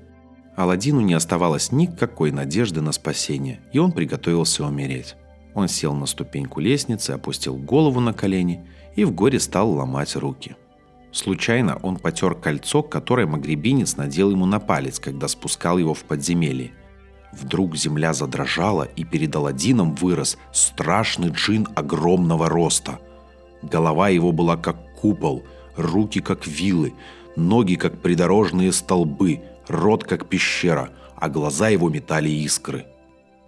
[0.55, 5.15] Аладдину не оставалось никакой надежды на спасение, и он приготовился умереть.
[5.53, 10.57] Он сел на ступеньку лестницы, опустил голову на колени и в горе стал ломать руки.
[11.11, 16.71] Случайно он потер кольцо, которое магребинец надел ему на палец, когда спускал его в подземелье.
[17.31, 22.99] Вдруг земля задрожала, и перед Аладдином вырос страшный джин огромного роста.
[23.61, 25.43] Голова его была как купол,
[25.75, 26.93] руки как вилы,
[27.35, 32.85] ноги как придорожные столбы, рот как пещера, а глаза его метали искры.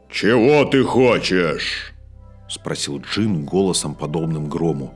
[0.10, 1.94] «Чего ты хочешь?»–
[2.50, 4.94] спросил Джин голосом, подобным грому.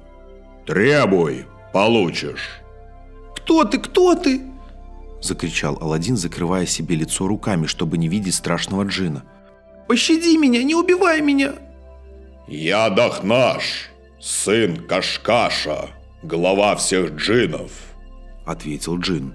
[0.66, 1.46] «Требуй,
[1.76, 2.62] получишь».
[3.36, 4.42] «Кто ты, кто ты?»–
[5.22, 9.26] закричал Аладдин, закрывая себе лицо руками, чтобы не видеть страшного Джина.
[9.86, 11.52] «Пощади меня, не убивай меня!»
[12.48, 13.90] «Я Дахнаш,
[14.22, 15.90] сын Кашкаша,
[16.24, 17.72] глава всех джинов»,–
[18.46, 19.34] ответил Джин.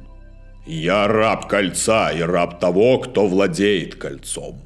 [0.65, 4.63] «Я раб кольца и раб того, кто владеет кольцом.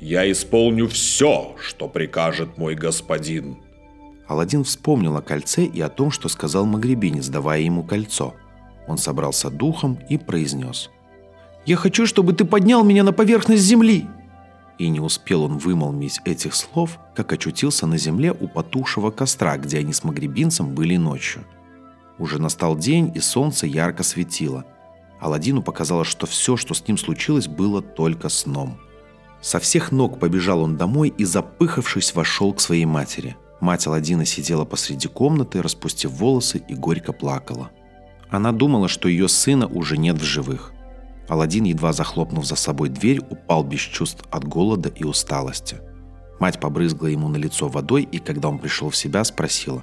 [0.00, 3.67] Я исполню все, что прикажет мой господин».
[4.28, 8.34] Аладдин вспомнил о кольце и о том, что сказал Магребинец, давая ему кольцо.
[8.86, 10.90] Он собрался духом и произнес.
[11.66, 14.06] «Я хочу, чтобы ты поднял меня на поверхность земли!»
[14.78, 19.78] И не успел он вымолвить этих слов, как очутился на земле у потухшего костра, где
[19.78, 21.44] они с Магребинцем были ночью.
[22.18, 24.64] Уже настал день, и солнце ярко светило–
[25.20, 28.78] Аладдину показалось, что все, что с ним случилось, было только сном.
[29.40, 33.36] Со всех ног побежал он домой и, запыхавшись, вошел к своей матери.
[33.60, 37.70] Мать Аладдина сидела посреди комнаты, распустив волосы и горько плакала.
[38.30, 40.72] Она думала, что ее сына уже нет в живых.
[41.28, 45.78] Аладдин, едва захлопнув за собой дверь, упал без чувств от голода и усталости.
[46.38, 49.82] Мать побрызгала ему на лицо водой и, когда он пришел в себя, спросила.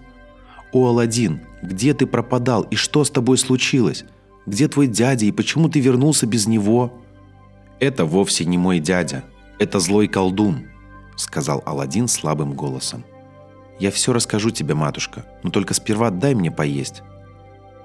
[0.71, 4.05] «О, Аладдин, где ты пропадал и что с тобой случилось?
[4.45, 6.93] Где твой дядя и почему ты вернулся без него?»
[7.79, 9.23] «Это вовсе не мой дядя.
[9.59, 10.67] Это злой колдун»,—
[11.17, 13.03] сказал Аладдин слабым голосом.
[13.79, 17.03] «Я все расскажу тебе, матушка, но только сперва дай мне поесть».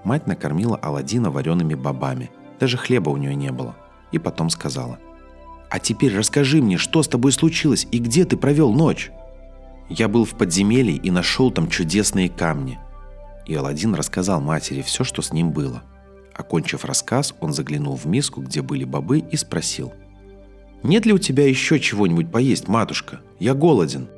[0.05, 2.31] Мать накормила Аладдина вареными бобами.
[2.59, 3.77] Даже хлеба у нее не было.
[4.13, 4.99] И потом сказала.
[5.69, 9.11] «А теперь расскажи мне, что с тобой случилось и где ты провел ночь?»
[9.89, 12.79] «Я был в подземелье и нашел там чудесные камни».
[13.47, 15.83] И Аладдин рассказал матери все, что с ним было.
[16.35, 19.93] Окончив рассказ, он заглянул в миску, где были бобы, и спросил.
[20.83, 23.21] «Нет ли у тебя еще чего-нибудь поесть, матушка?
[23.39, 24.09] Я голоден».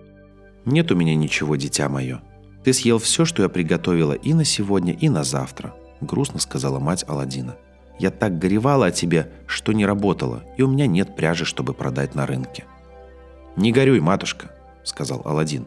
[0.65, 2.21] «Нет у меня ничего, дитя мое.
[2.65, 7.05] Ты съел все, что я приготовила и на сегодня, и на завтра»,— грустно сказала мать
[7.09, 7.57] Аладдина.
[7.99, 12.15] «Я так горевала о тебе, что не работала, и у меня нет пряжи, чтобы продать
[12.15, 12.65] на рынке».
[13.57, 14.51] «Не горюй, матушка»,—
[14.85, 15.67] сказал Аладдин.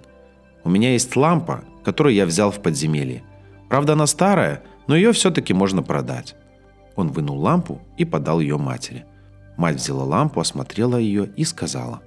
[0.64, 3.24] «У меня есть лампа, которую я взял в подземелье.
[3.70, 6.36] Правда, она старая, но ее все-таки можно продать.
[6.96, 9.06] Он вынул лампу и подал ее матери.
[9.58, 12.02] Мать взяла лампу, осмотрела ее и сказала.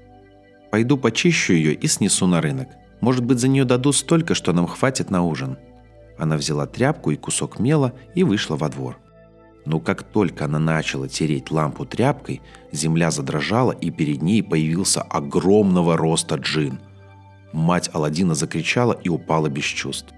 [0.70, 2.68] «Пойду почищу ее и снесу на рынок.
[3.00, 5.56] Может быть, за нее дадут столько, что нам хватит на ужин».
[6.18, 8.98] Она взяла тряпку и кусок мела и вышла во двор.
[9.64, 12.40] Но как только она начала тереть лампу тряпкой,
[12.72, 16.80] земля задрожала, и перед ней появился огромного роста джин.
[17.52, 20.12] Мать Аладдина закричала и упала без чувств.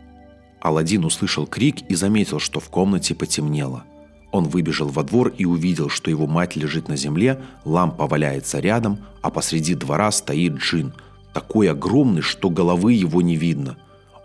[0.60, 3.84] Аладдин услышал крик и заметил, что в комнате потемнело.
[4.32, 8.98] Он выбежал во двор и увидел, что его мать лежит на земле, лампа валяется рядом,
[9.22, 10.92] а посреди двора стоит джин,
[11.32, 13.76] такой огромный, что головы его не видно.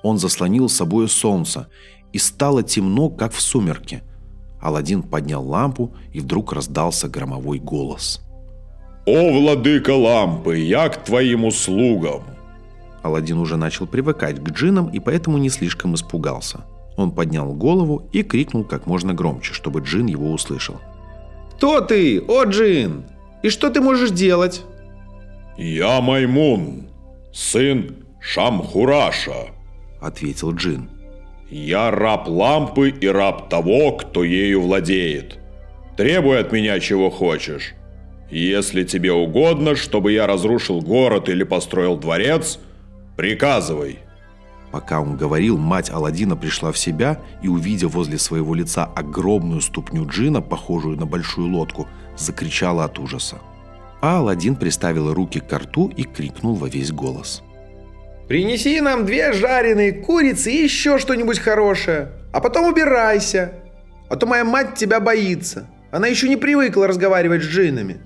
[0.04, 1.68] Он заслонил собой солнце,
[2.14, 4.04] и стало темно, как в сумерке.
[4.62, 8.22] Аладдин поднял лампу, и вдруг раздался громовой голос.
[9.06, 12.24] «О, владыка лампы, я к твоим услугам!»
[13.04, 16.64] Аладдин уже начал привыкать к джинам и поэтому не слишком испугался.
[16.98, 20.80] Он поднял голову и крикнул как можно громче, чтобы джин его услышал.
[21.56, 23.06] «Кто ты, о джин?
[23.44, 24.64] И что ты можешь делать?»
[25.58, 26.88] «Я Маймун,
[27.34, 29.48] сын Шамхураша»,—
[30.02, 30.90] ответил джин.
[31.50, 35.38] «Я раб лампы и раб того, кто ею владеет.
[35.96, 37.74] Требуй от меня чего хочешь.
[38.30, 42.60] Если тебе угодно, чтобы я разрушил город или построил дворец,
[43.16, 44.00] приказывай».
[44.76, 50.06] Пока он говорил, мать Аладдина пришла в себя и, увидя возле своего лица огромную ступню
[50.06, 53.38] джина, похожую на большую лодку, закричала от ужаса.
[54.02, 57.42] А Аладдин приставил руки к рту и крикнул во весь голос.
[58.28, 63.54] «Принеси нам две жареные курицы и еще что-нибудь хорошее, а потом убирайся,
[64.10, 65.70] а то моя мать тебя боится.
[65.90, 68.02] Она еще не привыкла разговаривать с джинами».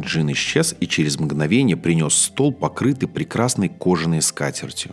[0.00, 4.92] Джин исчез и через мгновение принес стол, покрытый прекрасной кожаной скатертью.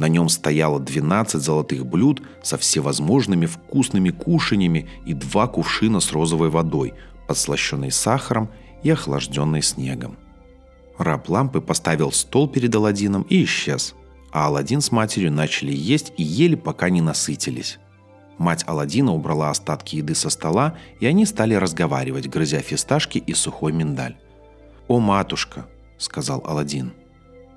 [0.00, 6.48] На нем стояло 12 золотых блюд со всевозможными вкусными кушаньями и два кувшина с розовой
[6.48, 6.94] водой,
[7.28, 8.48] подслащенной сахаром
[8.82, 10.16] и охлажденной снегом.
[10.96, 13.94] Раб лампы поставил стол перед Аладдином и исчез,
[14.32, 17.78] а Аладдин с матерью начали есть и ели, пока не насытились.
[18.38, 23.72] Мать Аладдина убрала остатки еды со стола, и они стали разговаривать, грызя фисташки и сухой
[23.72, 24.16] миндаль.
[24.88, 25.66] «О, матушка!»–
[25.98, 26.94] сказал Аладдин.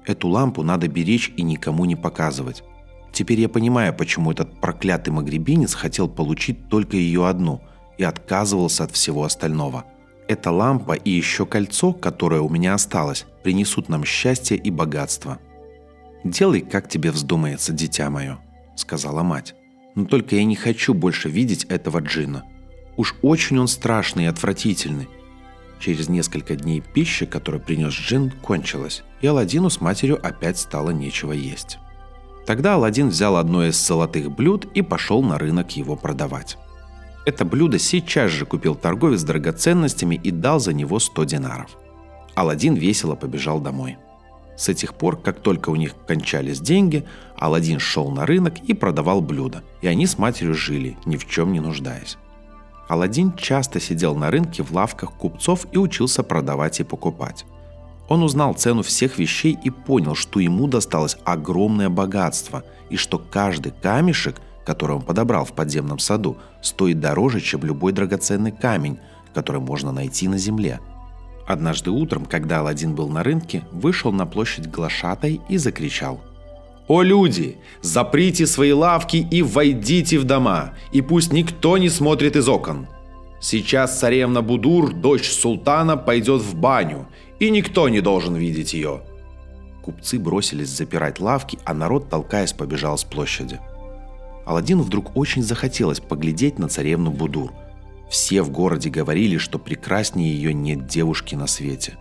[0.06, 2.64] «Эту лампу надо беречь и никому не показывать.
[3.12, 7.62] Теперь я понимаю, почему этот проклятый магребинец хотел получить только ее одну
[7.98, 9.86] и отказывался от всего остального.
[10.28, 15.40] Эта лампа и еще кольцо, которое у меня осталось, принесут нам счастье и богатство.
[16.24, 18.40] «Делай, как тебе вздумается, дитя мое»,–
[18.76, 19.56] сказала мать.
[19.96, 22.44] Но только я не хочу больше видеть этого джина.
[22.98, 25.08] Уж очень он страшный и отвратительный.
[25.84, 31.34] Через несколько дней пища, которую принес джин, кончилась, и Аладдину с матерью опять стало нечего
[31.34, 31.78] есть.
[32.46, 36.58] Тогда Аладдин взял одно из золотых блюд и пошел на рынок его продавать.
[37.26, 41.72] Это блюдо сейчас же купил торговец драгоценностями и дал за него 100 динаров.
[42.34, 43.98] Аладдин весело побежал домой.
[44.56, 47.04] С этих пор, как только у них кончались деньги,
[47.38, 51.52] Аладдин шел на рынок и продавал блюда, и они с матерью жили, ни в чем
[51.52, 52.18] не нуждаясь.
[52.88, 57.46] Аладдин часто сидел на рынке в лавках купцов и учился продавать и покупать.
[58.10, 63.72] Он узнал цену всех вещей и понял, что ему досталось огромное богатство, и что каждый
[63.72, 69.00] камешек, который он подобрал в подземном саду, стоит дороже, чем любой драгоценный камень,
[69.34, 70.80] который можно найти на земле–
[71.46, 76.22] Однажды утром, когда Аладдин был на рынке, вышел на площадь глашатай и закричал.
[76.88, 82.48] «О люди, заприте свои лавки и войдите в дома, и пусть никто не смотрит из
[82.50, 82.88] окон.
[83.40, 87.08] Сейчас царевна Будур, дочь султана, пойдет в баню,
[87.40, 89.02] и никто не должен видеть ее».
[89.82, 93.60] Купцы бросились запирать лавки, а народ, толкаясь, побежал с площади.
[94.46, 97.52] Аладдину вдруг очень захотелось поглядеть на царевну Будур–
[98.14, 101.98] все в городе говорили, что прекраснее ее нет девушки на свете.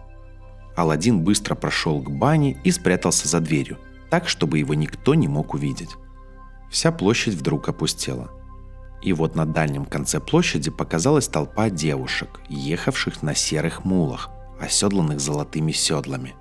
[0.76, 3.78] Аладдин быстро прошел к бане и спрятался за дверью,
[4.12, 5.96] так, чтобы его никто не мог увидеть.
[6.70, 8.30] Вся площадь вдруг опустела.
[9.00, 14.28] И вот на дальнем конце площади показалась толпа девушек, ехавших на серых мулах,
[14.60, 16.34] оседланных золотыми седлами.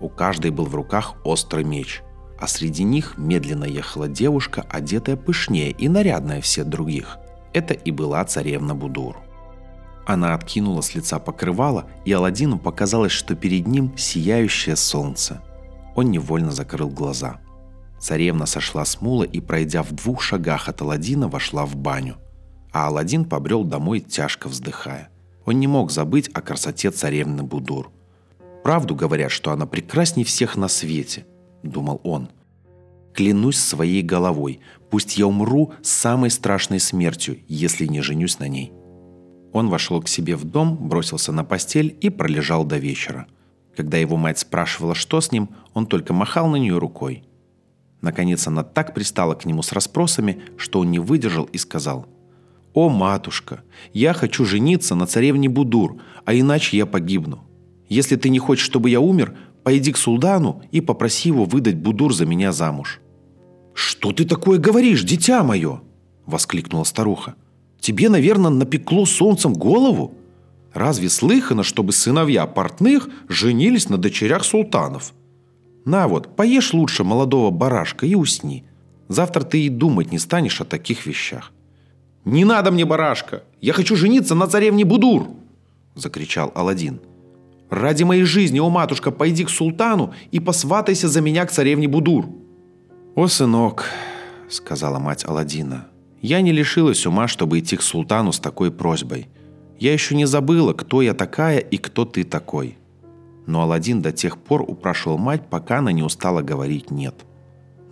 [0.00, 2.00] У каждой был в руках острый меч,
[2.40, 7.18] а среди них медленно ехала девушка, одетая пышнее и нарядная всех других.
[7.52, 9.18] Это и была царевна Будур.
[10.06, 15.42] Она откинула с лица покрывало, и Аладдину показалось, что перед ним сияющее солнце.
[15.94, 17.40] Он невольно закрыл глаза.
[18.00, 22.16] Царевна сошла с мула и, пройдя в двух шагах от Аладдина, вошла в баню.
[22.72, 25.10] А Аладдин побрел домой, тяжко вздыхая.
[25.44, 27.90] Он не мог забыть о красоте царевны Будур.
[28.64, 31.26] «Правду говорят, что она прекрасней всех на свете»,—
[31.62, 32.30] думал он.
[33.12, 34.60] «Клянусь своей головой,
[34.92, 38.74] Пусть я умру самой страшной смертью, если не женюсь на ней.
[39.54, 43.26] Он вошел к себе в дом, бросился на постель и пролежал до вечера.
[43.76, 47.24] Когда его мать спрашивала, что с ним, он только махал на нее рукой.
[48.00, 52.06] Наконец она так пристала к нему с расспросами, что он не выдержал и сказал,
[52.74, 57.44] «О, матушка, я хочу жениться на царевне Будур, а иначе я погибну.
[57.88, 62.14] Если ты не хочешь, чтобы я умер, пойди к султану и попроси его выдать Будур
[62.14, 63.00] за меня замуж».
[63.74, 65.80] «Что ты такое говоришь, дитя мое?»–
[66.26, 67.36] воскликнула старуха.
[67.80, 70.14] «Тебе, наверное, напекло солнцем голову?
[70.74, 75.12] Разве слыхано, чтобы сыновья портных женились на дочерях султанов?
[75.84, 78.64] На вот, поешь лучше молодого барашка и усни.
[79.08, 81.52] Завтра ты и думать не станешь о таких вещах».
[82.24, 83.42] «Не надо мне барашка!
[83.60, 85.26] Я хочу жениться на царевне Будур!»–
[85.96, 87.00] закричал Аладдин.
[87.68, 92.26] «Ради моей жизни, о матушка, пойди к султану и посватайся за меня к царевне Будур!»
[93.16, 93.86] «О, сынок!»–
[94.48, 95.88] сказала мать Аладдина.
[96.20, 99.26] «Я не лишилась ума, чтобы идти к султану с такой просьбой.
[99.78, 102.78] Я еще не забыла, кто я такая и кто ты такой».
[103.46, 107.14] Но Аладдин до тех пор упрашивал мать, пока она не устала говорить «нет».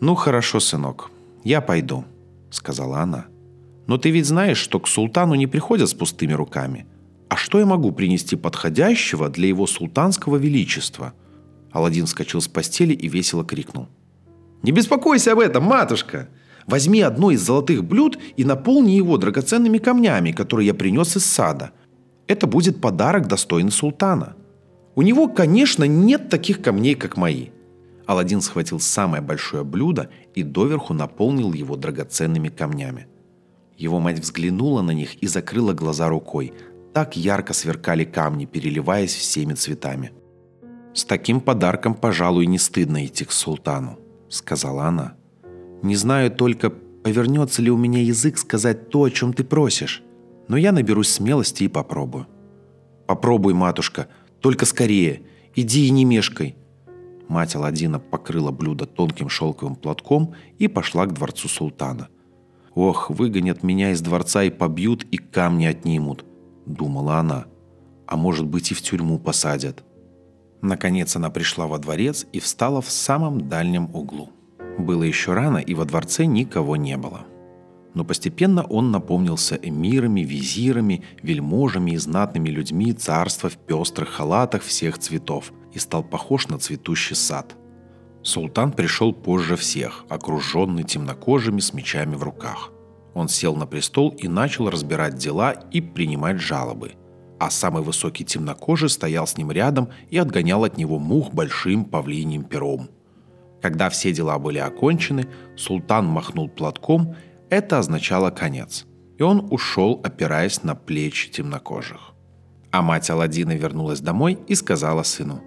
[0.01, 1.11] «Ну хорошо, сынок,
[1.45, 2.05] я пойду»,–
[2.51, 3.27] сказала она.
[3.87, 6.87] «Но ты ведь знаешь, что к султану не приходят с пустыми руками.
[7.29, 11.13] А что я могу принести подходящего для его султанского величества?»
[11.73, 13.89] Аладдин вскочил с постели и весело крикнул–
[14.63, 16.29] «Не беспокойся об этом, матушка!
[16.71, 21.73] Возьми одно из золотых блюд и наполни его драгоценными камнями, которые я принес из сада.
[22.29, 24.37] Это будет подарок достойный султана.
[24.95, 27.49] У него, конечно, нет таких камней, как мои».
[28.07, 33.09] Аладдин схватил самое большое блюдо и доверху наполнил его драгоценными камнями.
[33.77, 36.53] Его мать взглянула на них и закрыла глаза рукой.
[36.95, 40.13] Так ярко сверкали камни, переливаясь всеми цветами.
[40.95, 43.99] С таким подарком, пожалуй, не стыдно идти к султану
[44.31, 45.15] сказала она.
[45.83, 50.03] «Не знаю только, повернется ли у меня язык сказать то, о чем ты просишь,
[50.49, 52.27] но я наберусь смелости и попробую».
[53.07, 54.09] «Попробуй, матушка,
[54.41, 55.23] только скорее,
[55.55, 56.57] иди и не мешкай».
[57.29, 62.09] Мать Аладдина покрыла блюдо тонким шелковым платком и пошла к дворцу султана.
[62.75, 66.25] «Ох, выгонят меня из дворца и побьют, и камни отнимут»,—
[66.67, 67.47] думала она.
[68.07, 69.85] «А может быть и в тюрьму посадят».
[70.63, 74.31] Наконец она пришла во дворец и встала в самом дальнем углу.
[74.81, 77.23] Было еще рано, и во дворце никого не было.
[77.95, 84.99] Но постепенно он наполнился эмирами, визирами, вельможами и знатными людьми царства в пестрых халатах всех
[84.99, 87.57] цветов и стал похож на цветущий сад.
[88.23, 92.71] Султан пришел позже всех, окруженный темнокожими с мечами в руках.
[93.15, 96.93] Он сел на престол и начал разбирать дела и принимать жалобы–
[97.41, 102.45] а самый высокий темнокожий стоял с ним рядом и отгонял от него мух большим павлиним
[102.45, 102.91] пером.
[103.63, 107.15] Когда все дела были окончены, султан махнул платком,
[107.51, 108.87] это означало конец,
[109.19, 112.15] и он ушел, опираясь на плечи темнокожих.
[112.71, 115.43] А мать Аладдина вернулась домой и сказала сыну,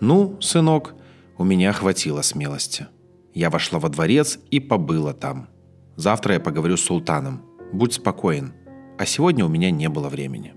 [0.00, 0.94] «Ну, сынок,
[1.38, 2.86] у меня хватило смелости.
[3.34, 5.48] Я вошла во дворец и побыла там.
[5.96, 7.42] Завтра я поговорю с султаном.
[7.72, 8.52] Будь спокоен.
[8.98, 10.54] А сегодня у меня не было времени».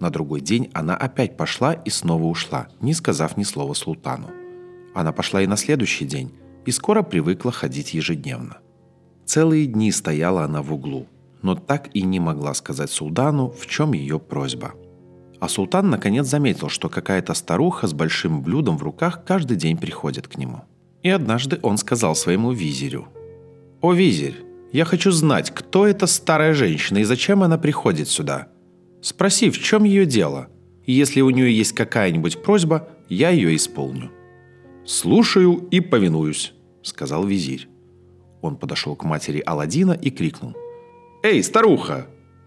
[0.00, 4.28] На другой день она опять пошла и снова ушла, не сказав ни слова султану.
[4.98, 6.32] Она пошла и на следующий день,
[6.66, 8.56] и скоро привыкла ходить ежедневно.
[9.24, 11.06] Целые дни стояла она в углу,
[11.40, 14.72] но так и не могла сказать султану, в чем ее просьба.
[15.38, 20.26] А султан наконец заметил, что какая-то старуха с большим блюдом в руках каждый день приходит
[20.26, 20.62] к нему.
[21.04, 23.06] И однажды он сказал своему визирю,
[23.80, 28.48] «О, визирь, я хочу знать, кто эта старая женщина и зачем она приходит сюда?»
[29.00, 30.48] Спроси, в чем ее дело.
[30.86, 34.10] И если у нее есть какая-нибудь просьба, я ее исполню».
[34.88, 37.68] «Слушаю и повинуюсь»,— сказал визирь.
[38.40, 40.54] Он подошел к матери Аладдина и крикнул.
[41.22, 42.06] «Эй, старуха,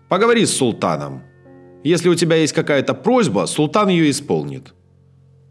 [0.09, 1.21] поговори с султаном.
[1.83, 4.73] Если у тебя есть какая-то просьба, султан ее исполнит».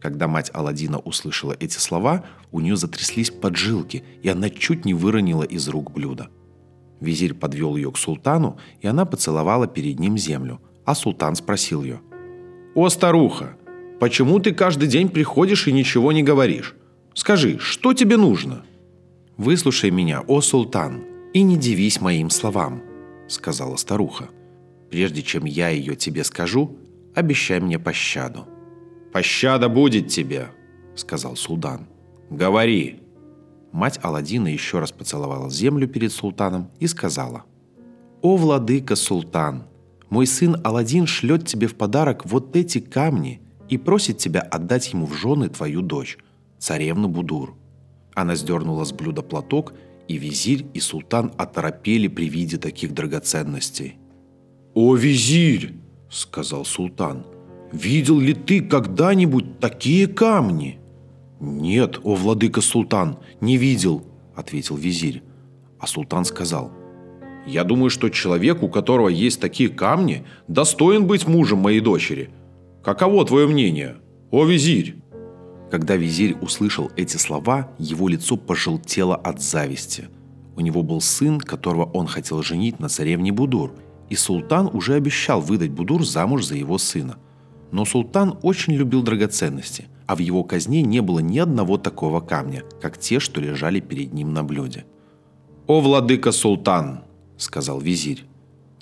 [0.00, 5.44] Когда мать Аладдина услышала эти слова, у нее затряслись поджилки, и она чуть не выронила
[5.44, 6.28] из рук блюдо.
[6.98, 12.00] Визирь подвел ее к султану, и она поцеловала перед ним землю, а султан спросил ее.
[12.74, 13.56] «О, старуха,
[14.00, 16.74] почему ты каждый день приходишь и ничего не говоришь?
[17.20, 18.64] Скажи, что тебе нужно?»
[19.36, 21.04] «Выслушай меня, о султан,
[21.34, 22.80] и не дивись моим словам»,—
[23.28, 24.30] сказала старуха.
[24.90, 26.78] «Прежде чем я ее тебе скажу,
[27.14, 28.46] обещай мне пощаду».
[29.12, 30.48] «Пощада будет тебе»,—
[30.94, 31.88] сказал султан.
[32.30, 33.00] «Говори».
[33.70, 37.44] Мать Аладдина еще раз поцеловала землю перед султаном и сказала.
[38.22, 39.64] «О, владыка султан,
[40.08, 45.04] мой сын Аладдин шлет тебе в подарок вот эти камни и просит тебя отдать ему
[45.04, 46.16] в жены твою дочь,
[46.60, 47.56] царевну Будур».
[48.14, 49.74] Она сдернула с блюда платок,
[50.06, 53.96] и визирь и султан оторопели при виде таких драгоценностей.
[54.74, 55.74] «О, визирь!»–
[56.10, 57.24] сказал султан.
[57.72, 60.78] «Видел ли ты когда-нибудь такие камни?»
[61.40, 64.04] «Нет, о, владыка султан, не видел»,–
[64.34, 65.22] ответил визирь.
[65.78, 66.72] А султан сказал–
[67.46, 72.30] Я думаю, что человек, у которого есть такие камни, достоин быть мужем моей дочери.
[72.82, 73.96] Каково твое мнение,
[74.30, 74.99] о визирь?»
[75.70, 80.08] Когда визирь услышал эти слова, его лицо пожелтело от зависти.
[80.56, 83.72] У него был сын, которого он хотел женить на царевне Будур,
[84.08, 87.18] и султан уже обещал выдать Будур замуж за его сына.
[87.70, 92.64] Но султан очень любил драгоценности, а в его казне не было ни одного такого камня,
[92.82, 94.84] как те, что лежали перед ним на блюде.
[95.68, 97.04] «О, владыка султан!»–
[97.36, 98.24] сказал визирь.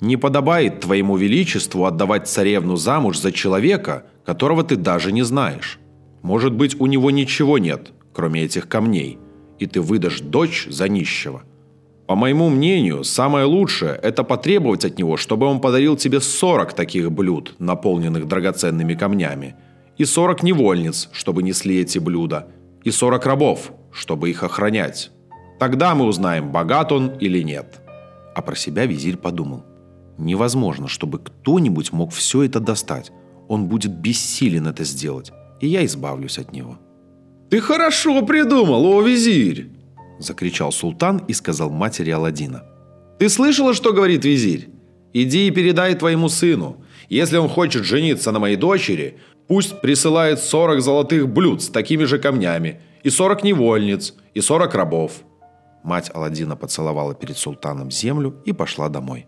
[0.01, 5.78] «Не подобает твоему величеству отдавать царевну замуж за человека, которого ты даже не знаешь.
[6.21, 9.17] Может быть, у него ничего нет, кроме этих камней,
[9.57, 11.43] и ты выдашь дочь за нищего.
[12.07, 17.11] По моему мнению, самое лучшее– это потребовать от него, чтобы он подарил тебе 40 таких
[17.11, 19.55] блюд, наполненных драгоценными камнями,
[19.97, 22.47] и 40 невольниц, чтобы несли эти блюда,
[22.83, 25.11] и 40 рабов, чтобы их охранять.
[25.59, 27.81] Тогда мы узнаем, богат он или нет».
[28.33, 29.65] А про себя визирь подумал.
[30.17, 33.11] Невозможно, чтобы кто-нибудь мог все это достать.
[33.47, 36.77] Он будет бессилен это сделать и я избавлюсь от него».
[37.49, 39.69] «Ты хорошо придумал, о визирь!»–
[40.19, 42.63] закричал султан и сказал матери Аладдина.
[43.17, 44.69] «Ты слышала, что говорит визирь?
[45.13, 46.83] Иди и передай твоему сыну.
[47.09, 52.19] Если он хочет жениться на моей дочери, пусть присылает 40 золотых блюд с такими же
[52.19, 55.11] камнями, и 40 невольниц, и 40 рабов».
[55.83, 59.27] Мать Аладдина поцеловала перед султаном землю и пошла домой.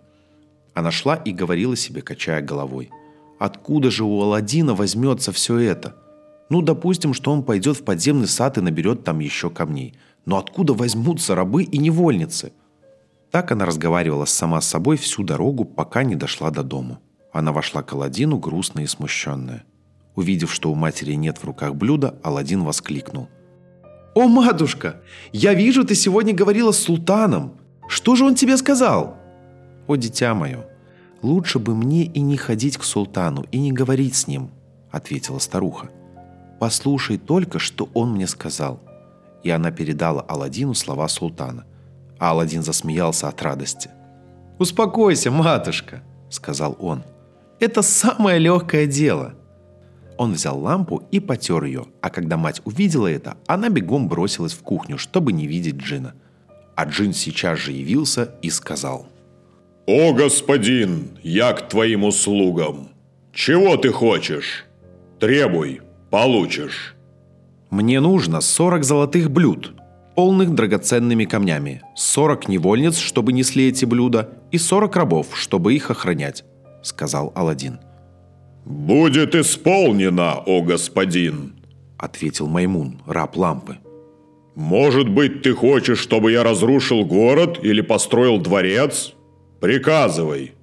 [0.74, 2.92] Она шла и говорила себе, качая головой.
[3.40, 5.96] «Откуда же у Аладдина возьмется все это?
[6.52, 9.94] Ну, допустим, что он пойдет в подземный сад и наберет там еще камней.
[10.26, 12.52] Но откуда возьмутся рабы и невольницы?
[13.32, 17.00] Так она разговаривала сама с собой всю дорогу, пока не дошла до дому.
[17.32, 19.64] Она вошла к Аладдину грустная и смущенная.
[20.18, 23.30] Увидев, что у матери нет в руках блюда, Аладдин воскликнул.
[24.14, 24.98] «О, матушка,
[25.32, 27.54] я вижу, ты сегодня говорила с султаном.
[27.88, 29.16] Что же он тебе сказал?»
[29.88, 30.66] «О, дитя мое,
[31.22, 34.50] лучше бы мне и не ходить к султану, и не говорить с ним»,—
[34.92, 35.90] ответила старуха.
[36.62, 38.80] Послушай только, что он мне сказал».
[39.42, 41.66] И она передала Аладдину слова султана.
[42.20, 43.90] А Аладдин засмеялся от радости.
[44.60, 47.02] «Успокойся, матушка»,— сказал он.
[47.60, 49.34] «Это самое легкое дело».
[50.20, 54.62] Он взял лампу и потер ее, а когда мать увидела это, она бегом бросилась в
[54.62, 56.14] кухню, чтобы не видеть Джина.
[56.76, 59.08] А Джин сейчас же явился и сказал.
[59.88, 62.90] «О, господин, я к твоим услугам.
[63.34, 64.66] Чего ты хочешь?
[65.20, 65.82] Требуй»
[66.12, 66.96] получишь.
[67.72, 69.74] Мне нужно 40 золотых блюд,
[70.16, 76.44] полных драгоценными камнями, 40 невольниц, чтобы несли эти блюда, и 40 рабов, чтобы их охранять»,—
[76.84, 77.80] сказал Аладдин.
[78.66, 81.56] «Будет исполнено, о господин»,—
[81.98, 83.78] ответил Маймун, раб лампы.
[84.54, 89.14] «Может быть, ты хочешь, чтобы я разрушил город или построил дворец?
[89.62, 90.54] Приказывай».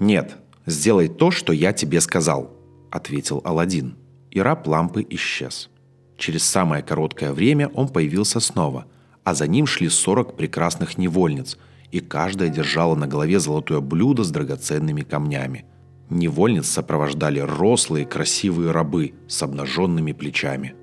[0.00, 2.50] «Нет, сделай то, что я тебе сказал»,—
[2.90, 3.96] ответил Аладдин
[4.30, 5.70] и раб лампы исчез.
[6.16, 8.86] Через самое короткое время он появился снова,
[9.24, 11.58] а за ним шли 40 прекрасных невольниц,
[11.92, 15.64] и каждая держала на голове золотое блюдо с драгоценными камнями.
[16.10, 20.74] Невольниц сопровождали рослые красивые рабы с обнаженными плечами.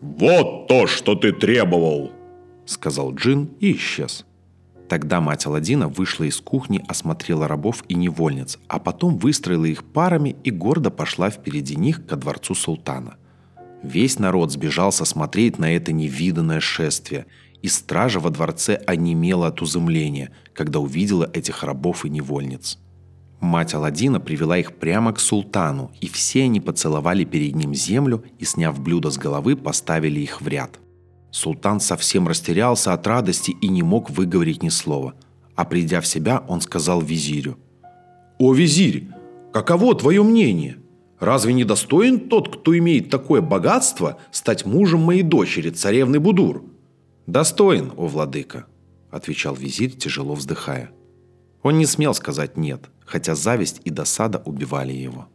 [0.00, 2.12] «Вот то, что ты требовал!»—
[2.66, 4.25] сказал Джин и исчез.
[4.88, 10.36] Тогда мать Аладдина вышла из кухни, осмотрела рабов и невольниц, а потом выстроила их парами
[10.44, 13.16] и гордо пошла впереди них ко дворцу султана.
[13.82, 17.26] Весь народ сбежался смотреть на это невиданное шествие,
[17.62, 22.78] и стража во дворце онемела от изумления, когда увидела этих рабов и невольниц.
[23.40, 28.44] Мать Аладдина привела их прямо к султану, и все они поцеловали перед ним землю и,
[28.44, 30.78] сняв блюдо с головы, поставили их в ряд–
[31.36, 35.12] Султан совсем растерялся от радости и не мог выговорить ни слова.
[35.54, 37.58] А придя в себя, он сказал визирю.
[38.38, 39.08] «О, визирь,
[39.52, 40.78] каково твое мнение?
[41.20, 46.64] Разве не достоин тот, кто имеет такое богатство, стать мужем моей дочери, царевны Будур?»
[47.26, 48.64] «Достоин, о владыка»,–
[49.10, 50.90] отвечал визирь, тяжело вздыхая.
[51.62, 55.28] Он не смел сказать «нет», хотя зависть и досада убивали его.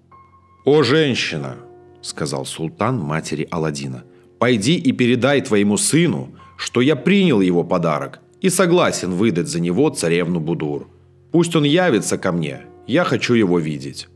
[0.66, 1.58] «О, женщина!»–
[2.02, 4.04] сказал султан матери Аладдина.
[4.42, 9.88] Пойди и передай твоему сыну, что я принял его подарок и согласен выдать за него
[9.92, 10.88] царевну Будур.
[11.32, 14.10] Пусть он явится ко мне, я хочу его видеть».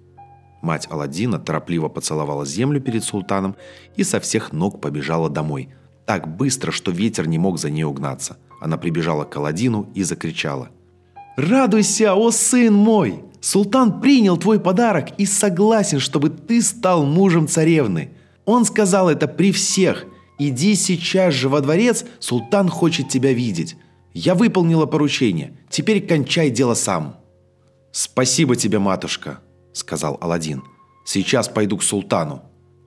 [0.63, 3.55] Мать Аладдина торопливо поцеловала землю перед султаном
[3.97, 5.69] и со всех ног побежала домой.
[6.07, 8.37] Так быстро, что ветер не мог за ней угнаться.
[8.59, 10.69] Она прибежала к Аладдину и закричала.
[11.37, 13.21] «Радуйся, о сын мой!
[13.41, 18.09] Султан принял твой подарок и согласен, чтобы ты стал мужем царевны.
[18.45, 20.05] Он сказал это при всех–
[20.37, 23.77] Иди сейчас же во дворец, султан хочет тебя видеть.
[24.13, 25.57] Я выполнила поручение.
[25.69, 27.17] Теперь кончай дело сам».
[27.91, 29.39] «Спасибо тебе, матушка»,—
[29.73, 30.63] сказал Аладдин.
[31.05, 32.43] «Сейчас пойду к султану.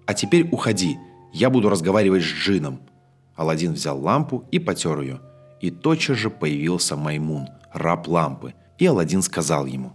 [0.07, 0.99] А теперь уходи.
[1.33, 2.81] Я буду разговаривать с джином».
[3.35, 5.21] Аладдин взял лампу и потер ее.
[5.63, 8.55] И тотчас же появился Маймун, раб лампы.
[8.79, 9.95] И Аладдин сказал ему.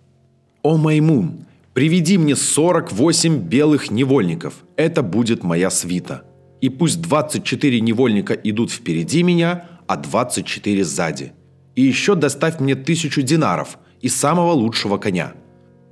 [0.64, 4.64] «О, Маймун, приведи мне 48 белых невольников.
[4.78, 6.24] Это будет моя свита.
[6.64, 11.34] И пусть 24 невольника идут впереди меня, а 24 сзади.
[11.76, 15.34] И еще доставь мне тысячу динаров и самого лучшего коня».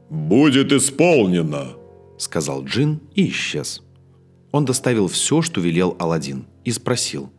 [0.09, 1.73] «Будет исполнено»,—
[2.17, 3.83] сказал Джин и исчез.
[4.53, 7.29] Он доставил все, что велел Аладдин, и спросил.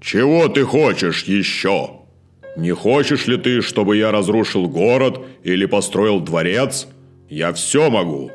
[0.00, 2.02] «Чего ты хочешь еще?
[2.56, 6.86] Не хочешь ли ты, чтобы я разрушил город или построил дворец?
[7.28, 8.30] Я все могу».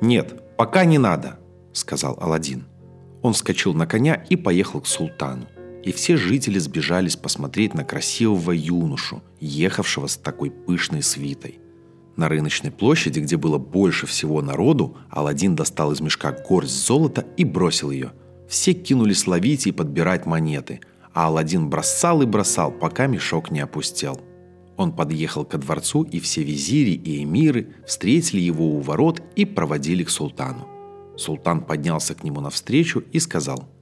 [0.00, 1.38] «Нет, пока не надо»,—
[1.74, 2.71] сказал Аладдин.
[3.22, 5.46] Он вскочил на коня и поехал к султану
[5.82, 11.58] и все жители сбежались посмотреть на красивого юношу, ехавшего с такой пышной свитой.
[12.16, 17.44] На рыночной площади, где было больше всего народу, Аладдин достал из мешка горсть золота и
[17.44, 18.12] бросил ее.
[18.48, 20.80] Все кинулись ловить и подбирать монеты,
[21.14, 24.20] а Аладдин бросал и бросал, пока мешок не опустел.
[24.76, 30.04] Он подъехал ко дворцу, и все визири и эмиры встретили его у ворот и проводили
[30.04, 30.68] к султану.
[31.16, 33.68] Султан поднялся к нему навстречу и сказал–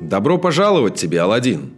[0.00, 1.72] «Добро пожаловать тебе, Аладдин.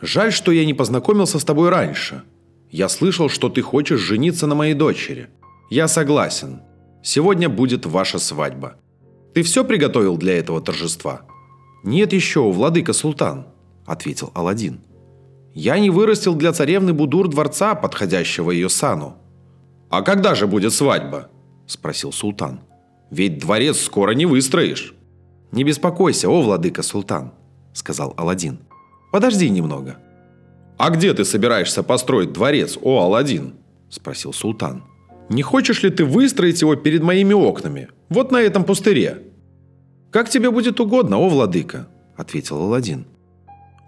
[0.00, 2.24] Жаль, что я не познакомился с тобой раньше.
[2.70, 5.28] Я слышал, что ты хочешь жениться на моей дочери.
[5.70, 6.62] Я согласен.
[7.02, 8.74] Сегодня будет ваша свадьба.
[9.34, 11.22] Ты все приготовил для этого торжества?»
[11.84, 13.46] «Нет еще, владыка султан»,—
[13.86, 14.80] ответил Аладдин.
[15.54, 19.16] «Я не вырастил для царевны Будур дворца, подходящего ее сану».
[19.88, 21.30] «А когда же будет свадьба?»–
[21.66, 22.60] спросил султан.
[23.10, 24.94] «Ведь дворец скоро не выстроишь».
[25.52, 27.32] «Не беспокойся, о владыка султан»,–
[27.72, 28.60] сказал Аладдин.
[29.10, 29.98] «Подожди немного».
[30.78, 33.54] «А где ты собираешься построить дворец, о Аладдин?»–
[33.90, 34.84] спросил султан.
[35.28, 39.22] «Не хочешь ли ты выстроить его перед моими окнами, вот на этом пустыре?»
[40.10, 43.06] «Как тебе будет угодно, о владыка»,– ответил Аладдин.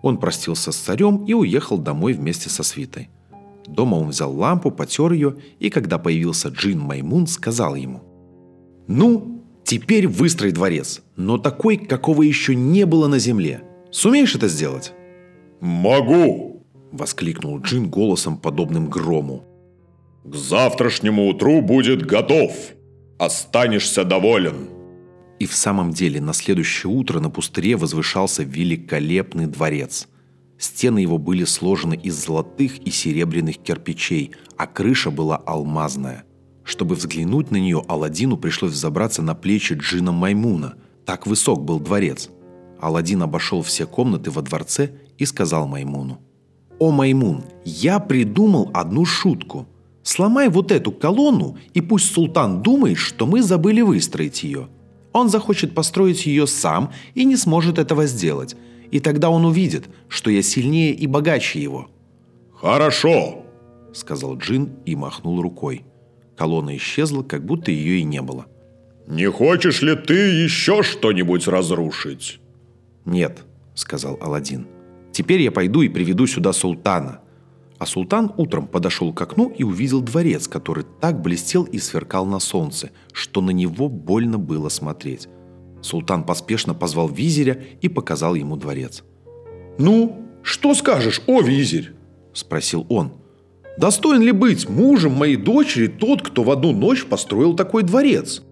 [0.03, 3.09] Он простился с царем и уехал домой вместе со свитой.
[3.67, 8.03] Дома он взял лампу, потер ее, и когда появился Джин Маймун, сказал ему.
[8.87, 13.63] «Ну, теперь выстрой дворец, но такой, какого еще не было на земле.
[13.91, 14.93] Сумеешь это сделать?»
[15.61, 19.45] «Могу!»– воскликнул Джин голосом, подобным грому.
[20.25, 22.53] «К завтрашнему утру будет готов.
[23.19, 24.69] Останешься доволен».
[25.39, 30.09] И в самом деле на следующее утро на пустыре возвышался великолепный дворец.
[30.59, 36.25] Стены его были сложены из золотых и серебряных кирпичей, а крыша была алмазная.
[36.65, 40.75] Чтобы взглянуть на нее, Аладдину пришлось взобраться на плечи Джина Маймуна.
[41.05, 42.31] Так высок был дворец–
[42.83, 46.21] Аладдин обошел все комнаты во дворце и сказал Маймуну.
[46.81, 49.69] «О, Маймун, я придумал одну шутку.
[50.03, 54.69] Сломай вот эту колонну, и пусть султан думает, что мы забыли выстроить ее.
[55.13, 58.57] Он захочет построить ее сам и не сможет этого сделать.
[58.91, 61.89] И тогда он увидит, что я сильнее и богаче его».
[62.53, 63.45] «Хорошо»,—
[63.95, 65.85] сказал Джин и махнул рукой.
[66.37, 68.47] Колонна исчезла, как будто ее и не было.
[69.07, 72.41] «Не хочешь ли ты еще что-нибудь разрушить?»
[73.05, 74.67] «Нет»,— сказал Аладдин.
[75.13, 77.21] «Теперь я пойду и приведу сюда султана».
[77.79, 82.39] А султан утром подошел к окну и увидел дворец, который так блестел и сверкал на
[82.39, 85.29] солнце, что на него больно было смотреть.
[85.81, 89.03] Султан поспешно позвал визиря и показал ему дворец.
[89.79, 91.93] «Ну, что скажешь, о визирь?»–
[92.33, 93.15] спросил он.
[93.79, 98.43] «Достоин ли быть мужем моей дочери тот, кто в одну ночь построил такой дворец?»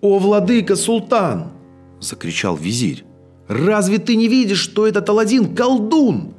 [0.00, 1.52] «О, владыка султан!»–
[2.00, 3.04] закричал визирь.
[3.52, 6.34] Разве ты не видишь, что этот Аладдин колдун?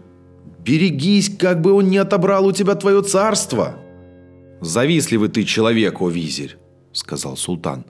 [0.65, 3.75] Берегись, как бы он не отобрал у тебя твое царство!»
[4.61, 6.57] «Завистливый ты человек, о визирь!»–
[6.93, 7.85] сказал султан.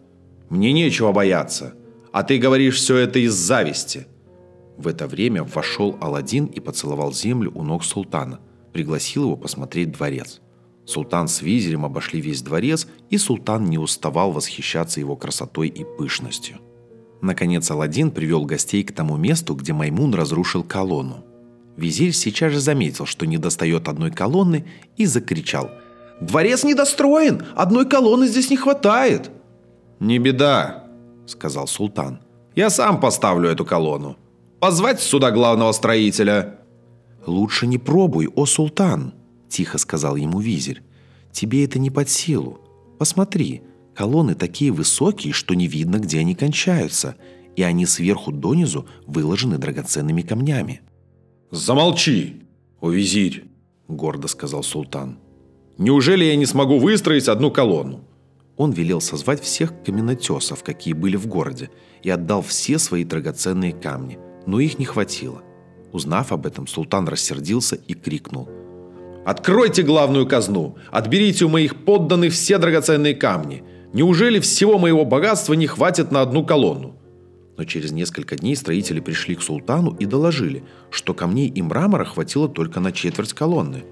[0.50, 1.74] «Мне нечего бояться,
[2.12, 4.08] а ты говоришь все это из зависти».
[4.78, 8.40] В это время вошел Аладдин и поцеловал землю у ног султана,
[8.74, 10.42] пригласил его посмотреть дворец.
[10.86, 16.58] Султан с визирем обошли весь дворец, и султан не уставал восхищаться его красотой и пышностью.
[17.22, 21.24] Наконец Аладдин привел гостей к тому месту, где Маймун разрушил колонну.
[21.78, 24.66] Визирь сейчас же заметил, что не достает одной колонны,
[24.98, 25.72] и закричал.
[26.20, 27.44] «Дворец недостроен!
[27.56, 29.32] Одной колонны здесь не хватает!»
[30.00, 30.84] «Не беда»,—
[31.26, 32.20] сказал султан.
[32.56, 34.18] «Я сам поставлю эту колонну.
[34.60, 36.60] Позвать сюда главного строителя!»
[37.26, 39.14] «Лучше не пробуй, о султан!»–
[39.50, 40.82] тихо сказал ему визирь.
[41.32, 42.60] «Тебе это не под силу.
[43.00, 43.64] Посмотри,
[43.96, 47.16] Колонны такие высокие, что не видно, где они кончаются,
[47.56, 50.82] и они сверху донизу выложены драгоценными камнями.
[51.52, 52.42] «Замолчи,
[52.82, 53.46] о визирь!»––
[53.88, 55.20] гордо сказал султан.
[55.78, 58.04] «Неужели я не смогу выстроить одну колонну?»
[58.58, 61.70] Он велел созвать всех каменотесов, какие были в городе,
[62.02, 65.44] и отдал все свои драгоценные камни, но их не хватило.
[65.94, 68.50] Узнав об этом, султан рассердился и крикнул.
[69.26, 70.76] «Откройте главную казну!
[70.92, 73.64] Отберите у моих подданных все драгоценные камни!
[73.94, 76.96] Неужели всего моего богатства не хватит на одну колонну?»
[77.58, 82.50] Но через несколько дней строители пришли к султану и доложили, что камней и мрамора хватило
[82.50, 83.84] только на четверть колонны.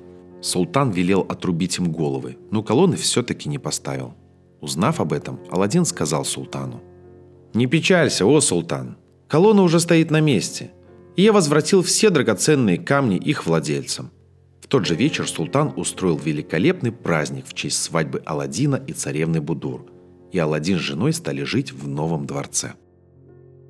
[0.42, 4.16] Султан велел отрубить им головы, но колонны все-таки не поставил.
[4.60, 6.82] Узнав об этом, Аладдин сказал султану.
[7.54, 8.98] «Не печалься, о султан!
[9.28, 10.72] Колонна уже стоит на месте,
[11.16, 14.12] и я возвратил все драгоценные камни их владельцам».
[14.62, 19.86] В тот же вечер султан устроил великолепный праздник в честь свадьбы Аладдина и царевны Будур,
[20.32, 22.74] и Аладдин с женой стали жить в новом дворце.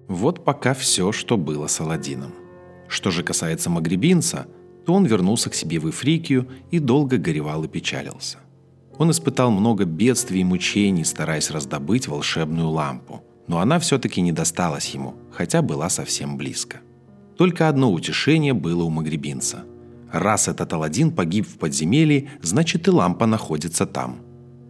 [0.08, 2.34] Вот пока все, что было с Аладдином.
[2.88, 4.46] Что же касается магребинца,
[4.86, 8.40] то он вернулся к себе в Ифрикию и долго горевал и печалился.
[8.98, 14.90] Он испытал много бедствий и мучений, стараясь раздобыть волшебную лампу, но она все-таки не досталась
[14.90, 16.82] ему, хотя была совсем близко.
[17.38, 19.64] Только одно утешение было у магребинца.
[20.12, 24.20] Раз этот Аладдин погиб в подземелье, значит и лампа находится там.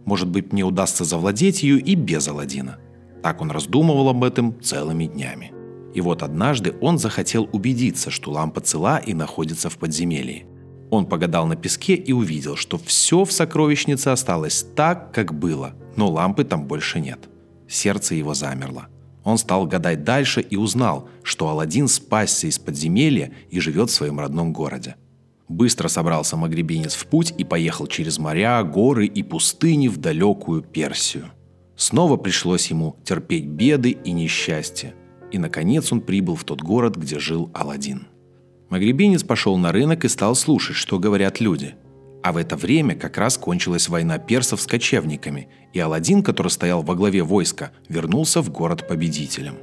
[0.04, 2.78] Может быть, мне удастся завладеть ее и без Аладдина.
[3.22, 5.52] Так он раздумывал об этом целыми днями.
[5.94, 10.46] И вот однажды он захотел убедиться, что лампа цела и находится в подземелье.
[10.90, 16.10] Он погадал на песке и увидел, что все в сокровищнице осталось так, как было, но
[16.10, 17.28] лампы там больше нет.
[17.68, 18.88] Сердце его замерло.
[19.24, 24.18] Он стал гадать дальше и узнал, что Аладдин спасся из подземелья и живет в своем
[24.18, 24.96] родном городе.
[25.48, 31.30] Быстро собрался магребинец в путь и поехал через моря, горы и пустыни в далекую Персию–
[31.82, 34.94] Снова пришлось ему терпеть беды и несчастья.
[35.32, 38.06] И, наконец, он прибыл в тот город, где жил Аладдин.
[38.68, 41.74] Магребинец пошел на рынок и стал слушать, что говорят люди.
[42.22, 46.82] А в это время как раз кончилась война персов с кочевниками, и Аладдин, который стоял
[46.82, 49.56] во главе войска, вернулся в город победителем.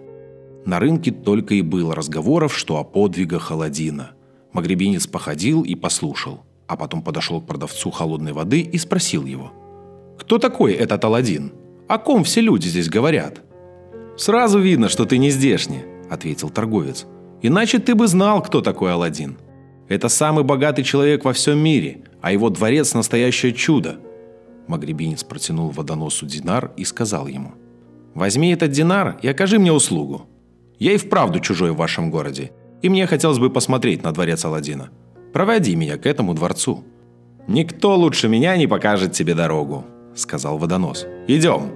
[0.66, 4.12] На рынке только и было разговоров, что о подвигах Аладдина.
[4.52, 9.54] Магребинец походил и послушал, а потом подошел к продавцу холодной воды и спросил его.
[10.20, 11.54] «Кто такой этот Аладдин?»
[11.90, 13.42] О ком все люди здесь говорят?»
[14.16, 17.08] «Сразу видно, что ты не здешний»,— ответил торговец.
[17.42, 19.40] «Иначе ты бы знал, кто такой Аладдин.
[19.90, 23.98] Это самый богатый человек во всем мире, а его дворец– настоящее чудо».
[24.68, 27.54] Магребинец протянул водоносу динар и сказал ему.
[28.14, 30.28] «Возьми этот динар и окажи мне услугу.
[30.78, 32.52] Я и вправду чужой в вашем городе,
[32.84, 34.92] и мне хотелось бы посмотреть на дворец Аладдина.
[35.34, 36.84] Проводи меня к этому дворцу.
[37.48, 39.86] Никто лучше меня не покажет тебе дорогу»,–
[40.16, 41.08] сказал водонос.
[41.28, 41.72] «Идем!»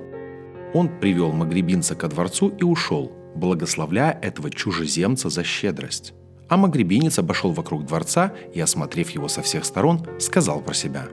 [0.76, 6.14] Он привел магребинца ко дворцу и ушел, благословляя этого чужеземца за щедрость.
[6.54, 11.08] А магребинец обошел вокруг дворца и, осмотрев его со всех сторон, сказал про себя.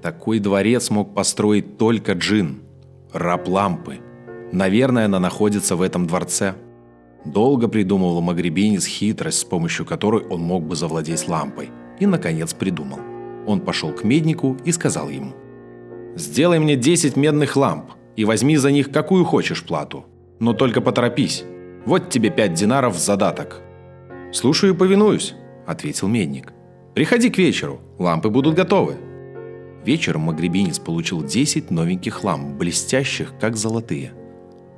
[0.00, 2.62] «Такой дворец мог построить только джин,
[3.12, 3.98] раб лампы.
[4.52, 6.54] Наверное, она находится в этом дворце».
[7.24, 11.70] Долго придумывал магребинец хитрость, с помощью которой он мог бы завладеть лампой.
[11.98, 13.00] И, наконец, придумал.
[13.48, 15.32] Он пошел к меднику и сказал ему.
[16.14, 20.04] «Сделай мне 10 медных ламп, и возьми за них какую хочешь плату.
[20.38, 21.42] Но только поторопись.
[21.86, 23.62] Вот тебе пять динаров в задаток».
[24.32, 25.34] «Слушаю и повинуюсь»,–
[25.66, 26.52] ответил медник.
[26.94, 28.96] «Приходи к вечеру, лампы будут готовы».
[29.84, 34.12] Вечером магребинец получил 10 новеньких ламп, блестящих, как золотые.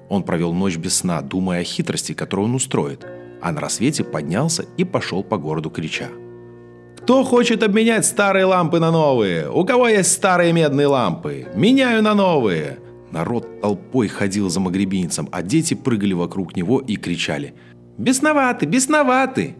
[0.08, 3.06] Он провел ночь без сна, думая о хитрости, которую он устроит,
[3.42, 6.08] а на рассвете поднялся и пошел по городу крича.
[6.98, 9.50] «Кто хочет обменять старые лампы на новые?
[9.50, 11.48] У кого есть старые медные лампы?
[11.54, 12.78] Меняю на новые!
[13.10, 17.54] Народ толпой ходил за магребинцем, а дети прыгали вокруг него и кричали
[17.98, 18.66] «Бесноваты!
[18.66, 19.56] Бесноваты!»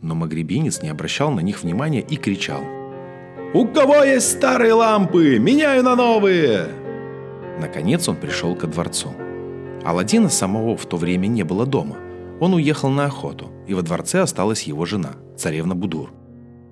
[0.00, 2.62] Но магребинец не обращал на них внимания и кричал
[3.54, 5.38] «У кого есть старые лампы?
[5.38, 6.68] Меняю на новые!»
[7.60, 9.12] Наконец он пришел ко дворцу.
[9.84, 11.96] Аладдина самого в то время не было дома.
[12.40, 16.12] Он уехал на охоту, и во дворце осталась его жена, царевна Будур.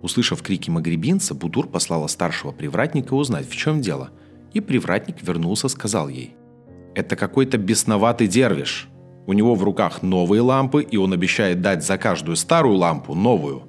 [0.02, 4.10] Услышав крики магребинца, Будур послала старшего привратника узнать, в чем дело–
[4.52, 6.34] и привратник вернулся, сказал ей.
[6.94, 8.88] «Это какой-то бесноватый дервиш.
[9.30, 13.62] У него в руках новые лампы, и он обещает дать за каждую старую лампу новую».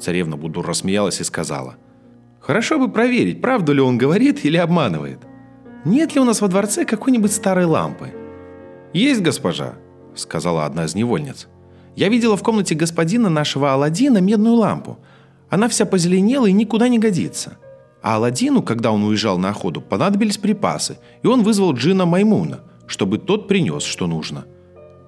[0.00, 1.74] Царевна Будур рассмеялась и сказала.
[2.40, 5.18] «Хорошо бы проверить, правду ли он говорит или обманывает.
[5.84, 8.14] Нет ли у нас во дворце какой-нибудь старой лампы?»
[8.94, 9.74] «Есть, госпожа»,—
[10.14, 11.48] сказала одна из невольниц.
[11.96, 15.00] «Я видела в комнате господина нашего Аладдина медную лампу.
[15.50, 17.58] Она вся позеленела и никуда не годится.
[18.02, 23.18] А Аладдину, когда он уезжал на охоту, понадобились припасы, и он вызвал джина Маймуна, чтобы
[23.18, 24.46] тот принес, что нужно.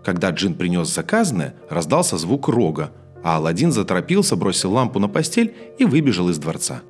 [0.06, 2.92] Когда джин принес заказанное, раздался звук рога,
[3.24, 6.82] а Аладдин заторопился, бросил лампу на постель и выбежал из дворца.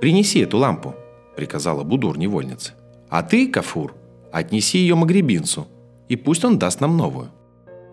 [0.00, 0.94] «Принеси эту лампу»,—
[1.36, 2.72] приказала Будур невольнице.
[3.10, 3.94] «А ты, Кафур,
[4.32, 5.68] отнеси ее Магребинцу,
[6.08, 7.28] и пусть он даст нам новую».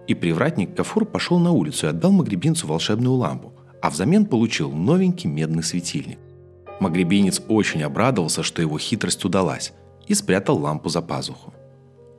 [0.07, 3.51] И привратник Кафур пошел на улицу и отдал Магребинцу волшебную лампу,
[3.81, 6.19] а взамен получил новенький медный светильник.
[6.79, 9.73] Магребинец очень обрадовался, что его хитрость удалась,
[10.07, 11.53] и спрятал лампу за пазуху.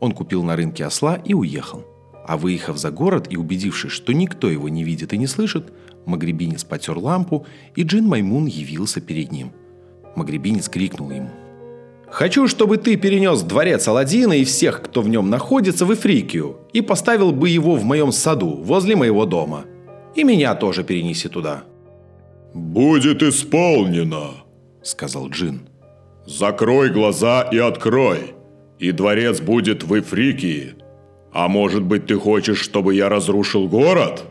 [0.01, 1.96] Он купил на рынке осла и уехал.
[2.27, 5.73] А выехав за город и убедившись, что никто его не видит и не слышит,
[6.07, 9.53] Магребинец потер лампу, и Джин Маймун явился перед ним.
[10.17, 11.31] Магребинец крикнул ему.
[12.09, 16.81] «Хочу, чтобы ты перенес дворец Аладдина и всех, кто в нем находится, в Эфрикию, и
[16.81, 19.65] поставил бы его в моем саду, возле моего дома.
[20.15, 21.65] И меня тоже перенеси туда».
[22.55, 24.31] «Будет исполнено»,—
[24.83, 25.69] сказал Джин.
[26.27, 28.35] «Закрой глаза и открой,
[28.79, 30.75] и дворец будет в Эфрикии.
[31.39, 34.25] А может быть, ты хочешь, чтобы я разрушил город?»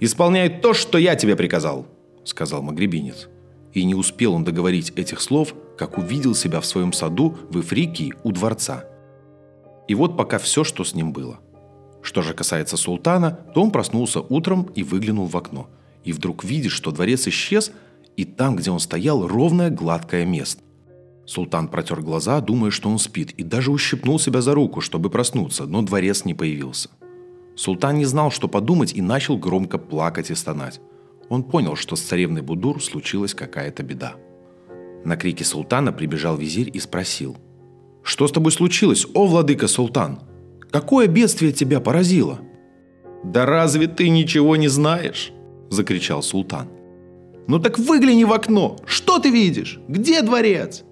[0.00, 1.86] «Исполняй то, что я тебе приказал»,—
[2.24, 3.28] сказал Магребинец.
[3.74, 8.14] И не успел он договорить этих слов, как увидел себя в своем саду в Эфрикии
[8.22, 8.86] у дворца.
[9.86, 11.40] И вот пока все, что с ним было.
[12.00, 15.68] Что же касается султана, то он проснулся утром и выглянул в окно.
[16.04, 17.70] И вдруг видит, что дворец исчез,
[18.16, 20.62] и там, где он стоял, ровное гладкое место.
[21.28, 25.66] Султан протер глаза, думая, что он спит, и даже ущипнул себя за руку, чтобы проснуться,
[25.66, 26.88] но дворец не появился.
[27.54, 30.80] Султан не знал, что подумать, и начал громко плакать и стонать.
[31.28, 34.14] Он понял, что с царевной Будур случилась какая-то беда.
[35.04, 37.36] На крики султана прибежал визирь и спросил.
[38.02, 40.20] «Что с тобой случилось, о владыка султан?
[40.70, 42.38] Какое бедствие тебя поразило?»
[43.22, 45.30] «Да разве ты ничего не знаешь?»–
[45.68, 46.68] закричал султан.
[47.46, 48.78] «Ну так выгляни в окно!
[48.86, 49.78] Что ты видишь?
[49.88, 50.84] Где дворец?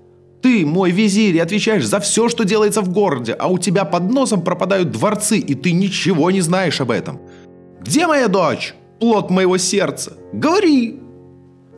[0.47, 4.43] Ты, мой визирь, отвечаешь за все, что делается в городе, а у тебя под носом
[4.43, 7.19] пропадают дворцы, и ты ничего не знаешь об этом.
[7.81, 8.77] Где моя дочь?
[9.01, 10.13] Плод моего сердца.
[10.33, 11.01] Говори!»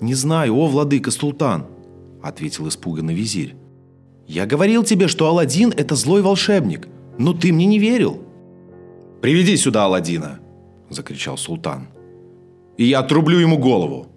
[0.02, 1.64] «Не знаю, о, владыка Султан»,—
[2.22, 3.54] ответил испуганный визирь.
[4.26, 8.18] «Я говорил тебе, что Аладдин— это злой волшебник, но ты мне не верил».
[9.22, 10.40] «Приведи сюда Аладдина!»—
[10.90, 11.88] закричал султан.
[12.76, 14.08] «И я отрублю ему голову!»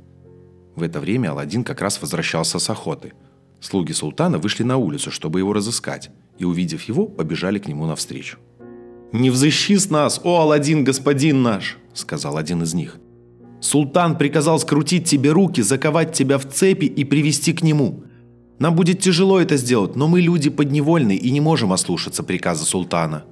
[0.76, 3.14] В это время Аладдин как раз возвращался с охоты—
[3.62, 6.10] Слуги султана вышли на улицу, чтобы его разыскать,
[6.40, 8.40] и, увидев его, побежали к нему навстречу.
[9.14, 12.98] «Не взыщи с нас, о Аладдин, господин наш!»– сказал один из них.
[13.60, 18.04] «Султан приказал скрутить тебе руки, заковать тебя в цепи и привести к нему.
[18.58, 23.26] Нам будет тяжело это сделать, но мы люди подневольные и не можем ослушаться приказа султана».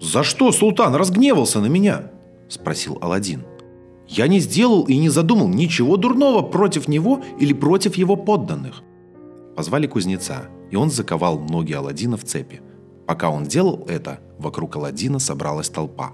[0.00, 2.12] «За что султан разгневался на меня?»–
[2.48, 3.42] спросил Аладдин.
[4.06, 8.84] «Я не сделал и не задумал ничего дурного против него или против его подданных.
[9.58, 12.60] Позвали кузнеца, и он заковал ноги Аладдина в цепи.
[13.08, 16.12] Пока он делал это, вокруг Аладдина собралась толпа.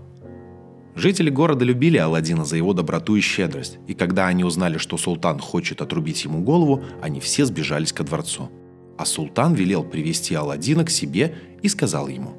[0.94, 5.40] Жители города любили Аладдина за его доброту и щедрость, и когда они узнали, что султан
[5.40, 8.48] хочет отрубить ему голову, они все сбежались ко дворцу.
[8.96, 12.30] А султан велел привести Аладдина к себе и сказал ему.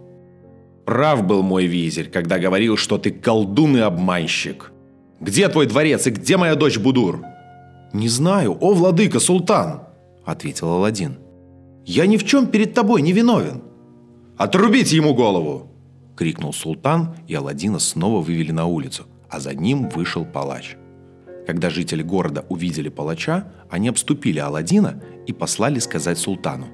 [0.86, 4.72] «Прав был мой визирь, когда говорил, что ты колдун и обманщик.
[5.20, 7.22] Где твой дворец и где моя дочь Будур?»
[7.94, 9.82] «Не знаю, о владыка, султан!»–
[10.26, 11.18] ответил Аладдин.
[11.86, 13.62] «Я ни в чем перед тобой не виновен!»
[14.38, 15.72] «Отрубите ему голову!»–
[16.18, 20.76] крикнул султан, и Аладдина снова вывели на улицу, а за ним вышел палач.
[21.46, 26.68] Когда жители города увидели палача, они обступили Аладдина и послали сказать султану.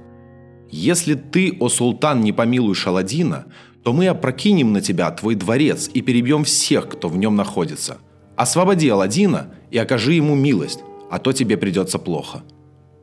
[0.70, 3.46] «Если ты, о султан, не помилуешь Аладдина,
[3.84, 7.98] то мы опрокинем на тебя твой дворец и перебьем всех, кто в нем находится.
[8.38, 10.80] Освободи Аладдина и окажи ему милость,
[11.10, 12.44] а то тебе придется плохо».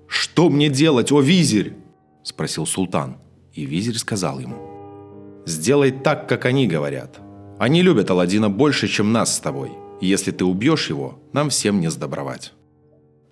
[0.09, 1.74] «Что мне делать, о визирь?»–
[2.22, 3.18] спросил султан.
[3.52, 5.42] И визирь сказал ему.
[5.44, 7.20] «Сделай так, как они говорят.
[7.59, 9.70] Они любят Аладдина больше, чем нас с тобой.
[10.00, 12.52] если ты убьешь его, нам всем не сдобровать».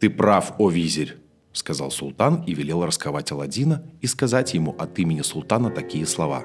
[0.00, 1.16] «Ты прав, о визирь»,–
[1.52, 6.42] сказал султан и велел расковать Аладдина и сказать ему от имени султана такие слова.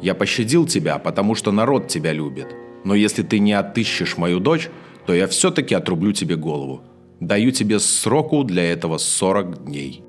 [0.00, 2.54] «Я пощадил тебя, потому что народ тебя любит.
[2.84, 4.70] Но если ты не отыщешь мою дочь,
[5.06, 6.82] то я все-таки отрублю тебе голову.
[7.20, 10.02] Даю тебе сроку для этого 40 дней».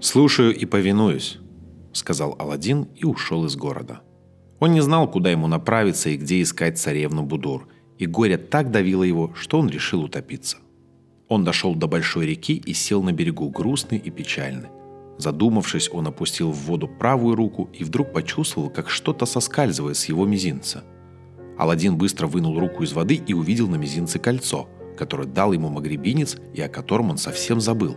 [0.00, 1.38] «Слушаю и повинуюсь»,—
[1.92, 4.00] сказал Аладдин и ушел из города.
[4.60, 7.68] Он не знал, куда ему направиться и где искать царевну Будур,
[7.98, 10.58] и горе так давило его, что он решил утопиться.
[11.28, 14.68] Он дошел до большой реки и сел на берегу грустный и печальный.
[15.18, 20.24] Задумавшись, он опустил в воду правую руку и вдруг почувствовал, как что-то соскальзывает с его
[20.24, 20.82] мизинца.
[21.58, 24.68] Аладдин быстро вынул руку из воды и увидел на мизинце кольцо–
[25.00, 27.96] который дал ему магребинец и о котором он совсем забыл.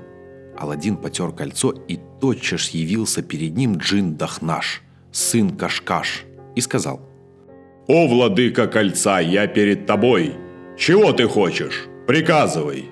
[0.57, 4.81] Аладдин потер кольцо, и тотчас явился перед ним Джин Дахнаш,
[5.11, 6.23] сын Кашкаш,
[6.55, 7.01] и сказал
[7.87, 10.35] «О, владыка кольца, я перед тобой!
[10.77, 11.87] Чего ты хочешь?
[12.07, 12.85] Приказывай!»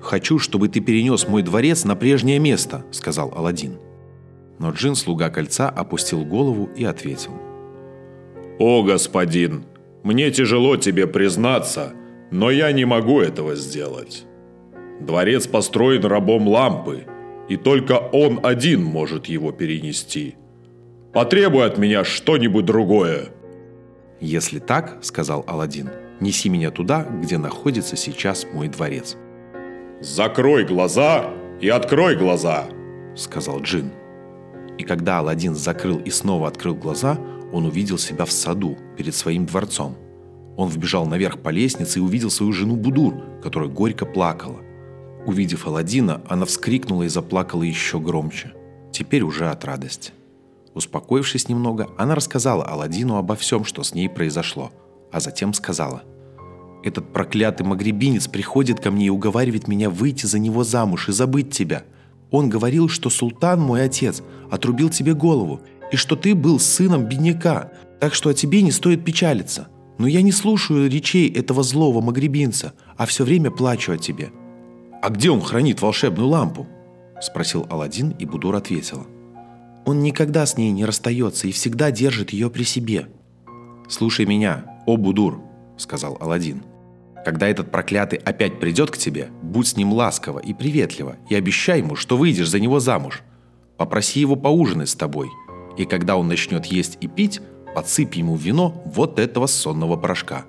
[0.00, 3.78] «Хочу, чтобы ты перенес мой дворец на прежнее место»,— сказал Аладдин.
[4.60, 7.32] Но Джин, слуга кольца, опустил голову и ответил.
[8.60, 9.64] «О, господин,
[10.04, 11.94] мне тяжело тебе признаться,
[12.30, 14.24] но я не могу этого сделать.
[15.00, 17.06] Дворец построен рабом лампы,
[17.48, 20.36] и только он один может его перенести.
[21.12, 23.28] Потребуй от меня что-нибудь другое».
[24.20, 29.16] «Если так,— сказал Аладдин,— неси меня туда, где находится сейчас мой дворец».
[30.00, 32.64] «Закрой глаза и открой глаза»,—
[33.16, 33.92] сказал Джин.
[34.78, 37.18] И когда Аладдин закрыл и снова открыл глаза,
[37.52, 39.96] он увидел себя в саду перед своим дворцом.
[40.56, 44.60] Он вбежал наверх по лестнице и увидел свою жену Будур, которая горько плакала.
[45.26, 48.52] Увидев Аладдина, она вскрикнула и заплакала еще громче,
[48.92, 50.12] теперь уже от радости.
[50.74, 54.72] Успокоившись немного, она рассказала Аладдину обо всем, что с ней произошло,
[55.12, 56.02] а затем сказала–
[56.84, 61.50] этот проклятый магребинец приходит ко мне и уговаривает меня выйти за него замуж и забыть
[61.50, 61.84] тебя.
[62.30, 67.72] Он говорил, что султан, мой отец, отрубил тебе голову, и что ты был сыном бедняка,
[68.00, 69.68] так что о тебе не стоит печалиться.
[69.98, 74.32] Но я не слушаю речей этого злого магребинца, а все время плачу о тебе».
[75.02, 76.66] «А где он хранит волшебную лампу?»–
[77.20, 79.06] спросил Аладдин, и Будур ответила.
[79.84, 83.08] «Он никогда с ней не расстается и всегда держит ее при себе».
[83.88, 85.42] «Слушай меня, о Будур»,–
[85.76, 86.62] сказал Аладдин.
[87.24, 91.78] Когда этот проклятый опять придет к тебе, будь с ним ласково и приветливо и обещай
[91.78, 93.22] ему, что выйдешь за него замуж.
[93.78, 95.30] Попроси его поужинать с тобой.
[95.78, 97.40] И когда он начнет есть и пить,
[97.74, 100.46] подсыпь ему вино вот этого сонного порошка.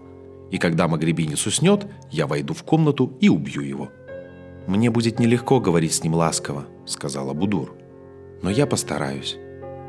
[0.51, 3.89] И когда Магребинец уснет, я войду в комнату и убью его».
[4.67, 7.75] «Мне будет нелегко говорить с ним ласково»,— сказала Будур.
[8.41, 9.37] «Но я постараюсь.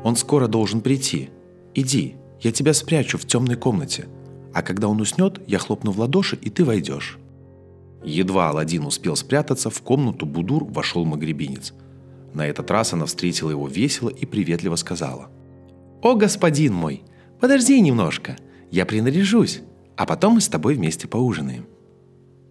[0.03, 1.29] Он скоро должен прийти.
[1.73, 4.07] Иди, я тебя спрячу в темной комнате.
[4.53, 7.17] А когда он уснет, я хлопну в ладоши, и ты войдешь».
[8.03, 11.73] Едва Аладдин успел спрятаться, в комнату Будур вошел магребинец.
[12.33, 15.29] На этот раз она встретила его весело и приветливо сказала.
[16.03, 17.03] «О, господин мой,
[17.39, 18.37] подожди немножко,
[18.71, 19.61] я принаряжусь,
[19.95, 21.65] а потом мы с тобой вместе поужинаем».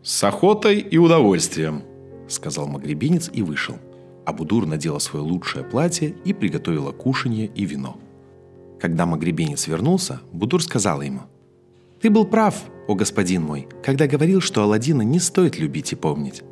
[0.02, 1.82] «С охотой и удовольствием»,—
[2.28, 3.76] сказал магребинец и вышел.
[4.24, 7.96] А Будур надела свое лучшее платье и приготовила кушанье и вино.
[8.80, 11.22] Когда магребинец вернулся, Будур сказала ему—
[12.00, 16.42] ты был прав, о господин мой, когда говорил, что Аладдина не стоит любить и помнить.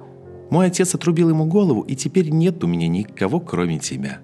[0.51, 4.21] Мой отец отрубил ему голову, и теперь нет у меня никого, кроме тебя.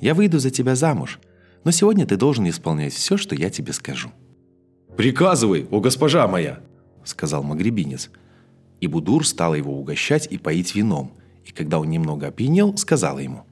[0.00, 1.20] Я выйду за тебя замуж,
[1.64, 4.10] но сегодня ты должен исполнять все, что я тебе скажу».
[4.96, 6.60] «Приказывай, о госпожа моя!»—
[7.04, 8.10] сказал магребинец.
[8.80, 11.12] И Будур стала его угощать и поить вином,
[11.44, 13.44] и когда он немного опьянел, сказала ему.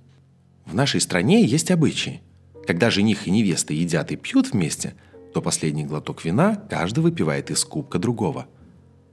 [0.66, 2.20] «В нашей стране есть обычаи.
[2.66, 4.94] Когда жених и невеста едят и пьют вместе—
[5.32, 8.46] то последний глоток вина каждый выпивает из кубка другого.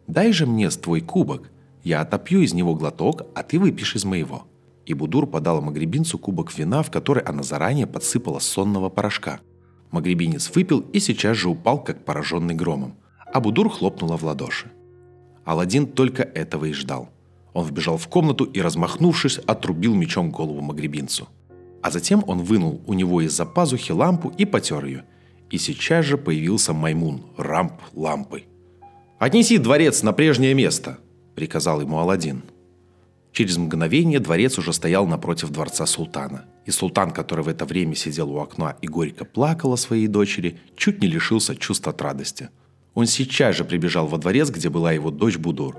[0.08, 1.52] «Дай же мне твой кубок,
[1.84, 4.48] я отопью из него глоток, а ты выпьешь из моего».
[4.88, 9.42] И Будур подала Магребинцу кубок вина, в который она заранее подсыпала сонного порошка.
[9.92, 12.96] Магребинец выпил и сейчас же упал, как пораженный громом.
[13.32, 14.72] А Будур хлопнула в ладоши.
[15.46, 17.10] Аладдин только этого и ждал.
[17.54, 21.28] Он вбежал в комнату и, размахнувшись, отрубил мечом голову Магребинцу.
[21.84, 25.04] А затем он вынул у него из-за пазухи лампу и потер ее–
[25.50, 28.44] и сейчас же появился Маймун, рамп лампы.
[29.18, 31.00] «Отнеси дворец на прежнее место»,—
[31.36, 32.44] приказал ему Аладдин.
[33.38, 36.46] Через мгновение дворец уже стоял напротив дворца султана.
[36.66, 40.60] И султан, который в это время сидел у окна и горько плакал о своей дочери,
[40.76, 42.50] чуть не лишился чувства от радости.
[42.96, 45.78] Он сейчас же прибежал во дворец, где была его дочь Будур.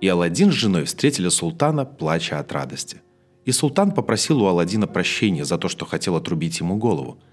[0.00, 3.02] И Аладдин с женой встретили султана, плача от радости.
[3.44, 7.20] И султан попросил у Аладдина прощения за то, что хотел отрубить ему голову–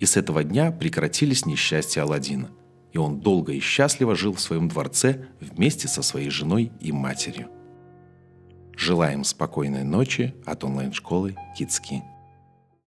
[0.00, 2.50] и с этого дня прекратились несчастья Аладдина,
[2.92, 7.48] и он долго и счастливо жил в своем дворце вместе со своей женой и матерью.
[8.78, 12.04] Желаем спокойной ночи от онлайн-школы Китски.